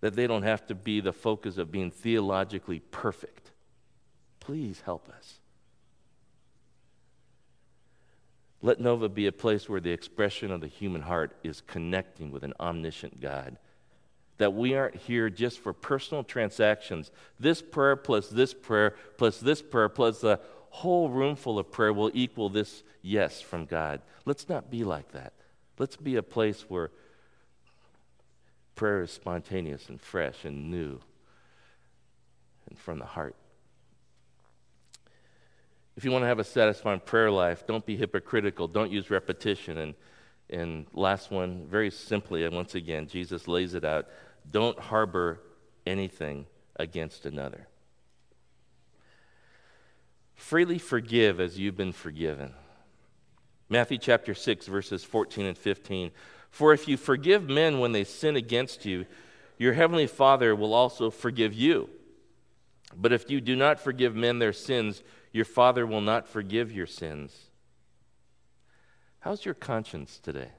That 0.00 0.14
they 0.14 0.26
don't 0.26 0.42
have 0.42 0.66
to 0.66 0.74
be 0.74 1.00
the 1.00 1.12
focus 1.12 1.58
of 1.58 1.70
being 1.70 1.90
theologically 1.90 2.80
perfect. 2.80 3.52
Please 4.40 4.82
help 4.84 5.08
us. 5.08 5.40
Let 8.60 8.80
Nova 8.80 9.08
be 9.08 9.26
a 9.26 9.32
place 9.32 9.68
where 9.68 9.80
the 9.80 9.92
expression 9.92 10.50
of 10.50 10.60
the 10.60 10.66
human 10.66 11.02
heart 11.02 11.36
is 11.44 11.60
connecting 11.60 12.30
with 12.30 12.42
an 12.42 12.54
omniscient 12.58 13.20
God. 13.20 13.56
That 14.38 14.54
we 14.54 14.74
aren't 14.74 14.96
here 14.96 15.30
just 15.30 15.60
for 15.60 15.72
personal 15.72 16.24
transactions. 16.24 17.10
This 17.38 17.62
prayer 17.62 17.96
plus 17.96 18.28
this 18.28 18.54
prayer 18.54 18.94
plus 19.16 19.38
this 19.38 19.62
prayer 19.62 19.88
plus 19.88 20.24
a 20.24 20.40
whole 20.70 21.08
room 21.08 21.36
full 21.36 21.58
of 21.58 21.70
prayer 21.72 21.92
will 21.92 22.10
equal 22.14 22.48
this 22.48 22.82
yes 23.02 23.40
from 23.40 23.64
God. 23.64 24.00
Let's 24.24 24.48
not 24.48 24.70
be 24.70 24.84
like 24.84 25.12
that. 25.12 25.32
Let's 25.78 25.96
be 25.96 26.16
a 26.16 26.22
place 26.22 26.62
where 26.68 26.90
prayer 28.74 29.02
is 29.02 29.10
spontaneous 29.10 29.88
and 29.88 30.00
fresh 30.00 30.44
and 30.44 30.70
new 30.70 31.00
and 32.68 32.78
from 32.78 32.98
the 32.98 33.06
heart. 33.06 33.34
If 35.98 36.04
you 36.04 36.12
want 36.12 36.22
to 36.22 36.28
have 36.28 36.38
a 36.38 36.44
satisfying 36.44 37.00
prayer 37.00 37.28
life, 37.28 37.66
don't 37.66 37.84
be 37.84 37.96
hypocritical. 37.96 38.68
Don't 38.68 38.92
use 38.92 39.10
repetition. 39.10 39.78
And, 39.78 39.94
and 40.48 40.86
last 40.92 41.32
one, 41.32 41.66
very 41.66 41.90
simply, 41.90 42.44
and 42.44 42.54
once 42.54 42.76
again, 42.76 43.08
Jesus 43.08 43.48
lays 43.48 43.74
it 43.74 43.84
out 43.84 44.06
don't 44.48 44.78
harbor 44.78 45.40
anything 45.84 46.46
against 46.76 47.26
another. 47.26 47.66
Freely 50.36 50.78
forgive 50.78 51.40
as 51.40 51.58
you've 51.58 51.76
been 51.76 51.90
forgiven. 51.90 52.54
Matthew 53.68 53.98
chapter 53.98 54.34
6, 54.34 54.68
verses 54.68 55.02
14 55.02 55.46
and 55.46 55.58
15. 55.58 56.12
For 56.48 56.72
if 56.72 56.86
you 56.86 56.96
forgive 56.96 57.48
men 57.48 57.80
when 57.80 57.90
they 57.90 58.04
sin 58.04 58.36
against 58.36 58.84
you, 58.84 59.04
your 59.58 59.72
heavenly 59.72 60.06
Father 60.06 60.54
will 60.54 60.74
also 60.74 61.10
forgive 61.10 61.52
you. 61.52 61.90
But 62.96 63.12
if 63.12 63.28
you 63.28 63.40
do 63.40 63.56
not 63.56 63.80
forgive 63.80 64.14
men 64.14 64.38
their 64.38 64.52
sins, 64.52 65.02
your 65.32 65.44
Father 65.44 65.86
will 65.86 66.00
not 66.00 66.26
forgive 66.26 66.72
your 66.72 66.86
sins. 66.86 67.50
How's 69.20 69.44
your 69.44 69.54
conscience 69.54 70.18
today? 70.18 70.50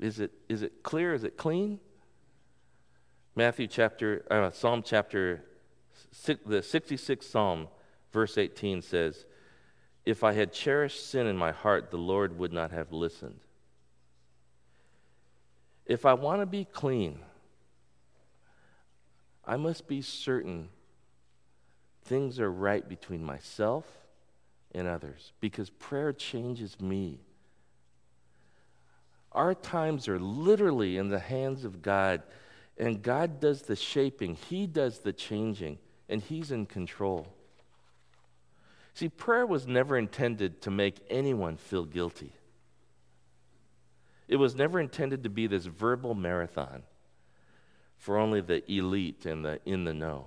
Is 0.00 0.20
it, 0.20 0.32
is 0.48 0.62
it 0.62 0.82
clear? 0.82 1.14
Is 1.14 1.24
it 1.24 1.36
clean? 1.36 1.78
Matthew 3.36 3.66
chapter, 3.66 4.24
uh, 4.30 4.50
Psalm 4.50 4.82
chapter, 4.84 5.44
the 6.24 6.60
66th 6.60 7.24
Psalm, 7.24 7.68
verse 8.12 8.36
18 8.36 8.82
says, 8.82 9.24
If 10.04 10.24
I 10.24 10.32
had 10.32 10.52
cherished 10.52 11.08
sin 11.08 11.26
in 11.26 11.36
my 11.36 11.52
heart, 11.52 11.90
the 11.90 11.98
Lord 11.98 12.38
would 12.38 12.52
not 12.52 12.72
have 12.72 12.92
listened. 12.92 13.40
If 15.86 16.04
I 16.04 16.14
want 16.14 16.40
to 16.40 16.46
be 16.46 16.64
clean, 16.64 17.20
I 19.44 19.56
must 19.56 19.86
be 19.88 20.02
certain 20.02 20.68
things 22.10 22.40
are 22.40 22.50
right 22.50 22.88
between 22.88 23.24
myself 23.24 23.86
and 24.74 24.88
others 24.88 25.32
because 25.40 25.70
prayer 25.70 26.12
changes 26.12 26.80
me. 26.80 27.20
Our 29.30 29.54
times 29.54 30.08
are 30.08 30.18
literally 30.18 30.96
in 30.96 31.08
the 31.08 31.20
hands 31.20 31.64
of 31.64 31.82
God, 31.82 32.22
and 32.76 33.00
God 33.00 33.38
does 33.38 33.62
the 33.62 33.76
shaping, 33.76 34.34
He 34.34 34.66
does 34.66 34.98
the 34.98 35.12
changing, 35.12 35.78
and 36.08 36.20
He's 36.20 36.50
in 36.50 36.66
control. 36.66 37.28
See, 38.94 39.08
prayer 39.08 39.46
was 39.46 39.68
never 39.68 39.96
intended 39.96 40.62
to 40.62 40.70
make 40.72 40.96
anyone 41.08 41.56
feel 41.56 41.84
guilty. 41.84 42.32
It 44.26 44.34
was 44.34 44.56
never 44.56 44.80
intended 44.80 45.22
to 45.22 45.30
be 45.30 45.46
this 45.46 45.66
verbal 45.66 46.16
marathon 46.16 46.82
for 47.98 48.18
only 48.18 48.40
the 48.40 48.68
elite 48.68 49.26
and 49.26 49.44
the 49.44 49.60
in 49.64 49.84
the 49.84 49.94
know. 49.94 50.26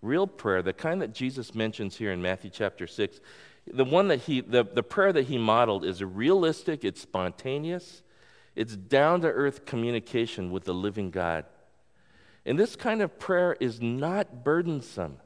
Real 0.00 0.26
prayer, 0.26 0.62
the 0.62 0.72
kind 0.72 1.02
that 1.02 1.12
Jesus 1.12 1.54
mentions 1.54 1.96
here 1.96 2.12
in 2.12 2.22
Matthew 2.22 2.50
chapter 2.50 2.86
6, 2.86 3.20
the 3.66 3.84
one 3.84 4.08
that 4.08 4.20
he, 4.20 4.40
the, 4.40 4.64
the 4.64 4.82
prayer 4.82 5.12
that 5.12 5.26
he 5.26 5.38
modeled 5.38 5.84
is 5.84 6.02
realistic, 6.02 6.84
it's 6.84 7.00
spontaneous, 7.00 8.02
it's 8.54 8.76
down 8.76 9.20
to 9.22 9.28
earth 9.28 9.66
communication 9.66 10.50
with 10.50 10.64
the 10.64 10.74
living 10.74 11.10
God. 11.10 11.44
And 12.46 12.58
this 12.58 12.76
kind 12.76 13.02
of 13.02 13.18
prayer 13.18 13.56
is 13.60 13.80
not 13.80 14.44
burdensome, 14.44 15.18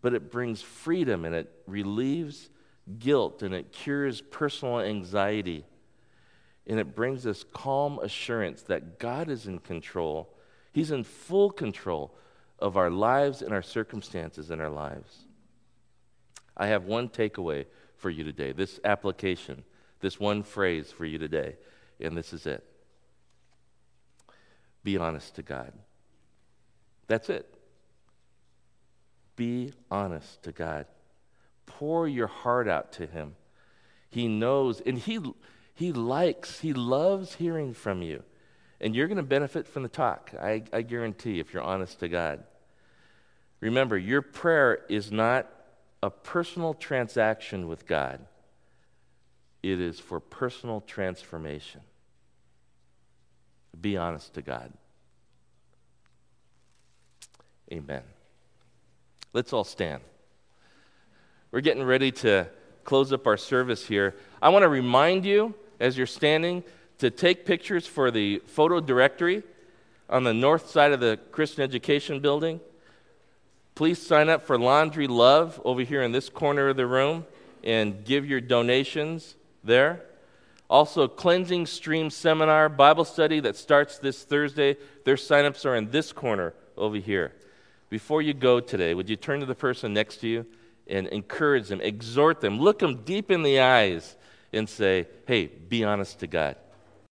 but 0.00 0.14
it 0.14 0.30
brings 0.30 0.62
freedom 0.62 1.24
and 1.24 1.34
it 1.34 1.50
relieves 1.66 2.50
guilt 2.98 3.42
and 3.42 3.54
it 3.54 3.72
cures 3.72 4.20
personal 4.20 4.80
anxiety. 4.80 5.64
And 6.66 6.80
it 6.80 6.94
brings 6.94 7.22
this 7.22 7.44
calm 7.44 7.98
assurance 7.98 8.62
that 8.62 8.98
God 8.98 9.28
is 9.28 9.46
in 9.46 9.58
control. 9.58 10.34
He's 10.72 10.90
in 10.90 11.04
full 11.04 11.50
control 11.50 12.14
of 12.58 12.76
our 12.76 12.90
lives 12.90 13.42
and 13.42 13.52
our 13.52 13.62
circumstances 13.62 14.50
in 14.50 14.60
our 14.60 14.70
lives. 14.70 15.24
I 16.56 16.68
have 16.68 16.84
one 16.84 17.08
takeaway 17.08 17.66
for 17.96 18.10
you 18.10 18.24
today 18.24 18.52
this 18.52 18.80
application, 18.84 19.64
this 20.00 20.18
one 20.18 20.42
phrase 20.42 20.90
for 20.90 21.04
you 21.04 21.18
today, 21.18 21.56
and 22.00 22.16
this 22.16 22.32
is 22.32 22.46
it. 22.46 22.64
Be 24.82 24.96
honest 24.96 25.34
to 25.36 25.42
God. 25.42 25.72
That's 27.06 27.30
it. 27.30 27.52
Be 29.36 29.72
honest 29.90 30.42
to 30.44 30.52
God. 30.52 30.86
Pour 31.66 32.08
your 32.08 32.26
heart 32.26 32.68
out 32.68 32.92
to 32.92 33.06
Him. 33.06 33.34
He 34.10 34.26
knows, 34.26 34.80
and 34.80 34.98
He, 34.98 35.20
he 35.74 35.92
likes, 35.92 36.60
He 36.60 36.72
loves 36.72 37.34
hearing 37.34 37.74
from 37.74 38.02
you. 38.02 38.22
And 38.80 38.94
you're 38.94 39.08
going 39.08 39.16
to 39.16 39.22
benefit 39.22 39.66
from 39.66 39.82
the 39.82 39.88
talk, 39.88 40.32
I, 40.40 40.62
I 40.72 40.82
guarantee, 40.82 41.40
if 41.40 41.52
you're 41.52 41.62
honest 41.62 42.00
to 42.00 42.08
God. 42.08 42.44
Remember, 43.60 43.98
your 43.98 44.22
prayer 44.22 44.84
is 44.88 45.10
not 45.10 45.48
a 46.02 46.10
personal 46.10 46.74
transaction 46.74 47.66
with 47.66 47.86
God, 47.86 48.20
it 49.62 49.80
is 49.80 49.98
for 49.98 50.20
personal 50.20 50.80
transformation. 50.80 51.80
Be 53.80 53.96
honest 53.96 54.34
to 54.34 54.42
God. 54.42 54.72
Amen. 57.72 58.02
Let's 59.32 59.52
all 59.52 59.64
stand. 59.64 60.02
We're 61.50 61.60
getting 61.60 61.82
ready 61.82 62.10
to 62.12 62.48
close 62.84 63.12
up 63.12 63.26
our 63.26 63.36
service 63.36 63.86
here. 63.86 64.16
I 64.40 64.48
want 64.48 64.62
to 64.62 64.68
remind 64.68 65.24
you, 65.24 65.54
as 65.78 65.98
you're 65.98 66.06
standing, 66.06 66.64
to 66.98 67.10
take 67.10 67.46
pictures 67.46 67.86
for 67.86 68.10
the 68.10 68.40
photo 68.46 68.80
directory 68.80 69.42
on 70.10 70.24
the 70.24 70.34
north 70.34 70.68
side 70.70 70.92
of 70.92 71.00
the 71.00 71.18
Christian 71.30 71.62
Education 71.62 72.20
Building. 72.20 72.60
Please 73.74 74.04
sign 74.04 74.28
up 74.28 74.44
for 74.44 74.58
Laundry 74.58 75.06
Love 75.06 75.60
over 75.64 75.82
here 75.82 76.02
in 76.02 76.12
this 76.12 76.28
corner 76.28 76.68
of 76.68 76.76
the 76.76 76.86
room 76.86 77.24
and 77.62 78.04
give 78.04 78.26
your 78.26 78.40
donations 78.40 79.36
there. 79.62 80.02
Also, 80.68 81.08
Cleansing 81.08 81.66
Stream 81.66 82.10
Seminar 82.10 82.68
Bible 82.68 83.04
Study 83.04 83.40
that 83.40 83.56
starts 83.56 83.98
this 83.98 84.24
Thursday. 84.24 84.76
Their 85.04 85.16
signups 85.16 85.64
are 85.64 85.76
in 85.76 85.90
this 85.90 86.12
corner 86.12 86.54
over 86.76 86.96
here. 86.96 87.32
Before 87.88 88.20
you 88.20 88.34
go 88.34 88.60
today, 88.60 88.92
would 88.92 89.08
you 89.08 89.16
turn 89.16 89.40
to 89.40 89.46
the 89.46 89.54
person 89.54 89.94
next 89.94 90.18
to 90.18 90.28
you 90.28 90.46
and 90.86 91.06
encourage 91.08 91.68
them, 91.68 91.80
exhort 91.80 92.40
them, 92.40 92.58
look 92.58 92.80
them 92.80 93.02
deep 93.04 93.30
in 93.30 93.42
the 93.42 93.60
eyes, 93.60 94.16
and 94.52 94.68
say, 94.68 95.06
hey, 95.26 95.46
be 95.46 95.84
honest 95.84 96.18
to 96.20 96.26
God. 96.26 96.56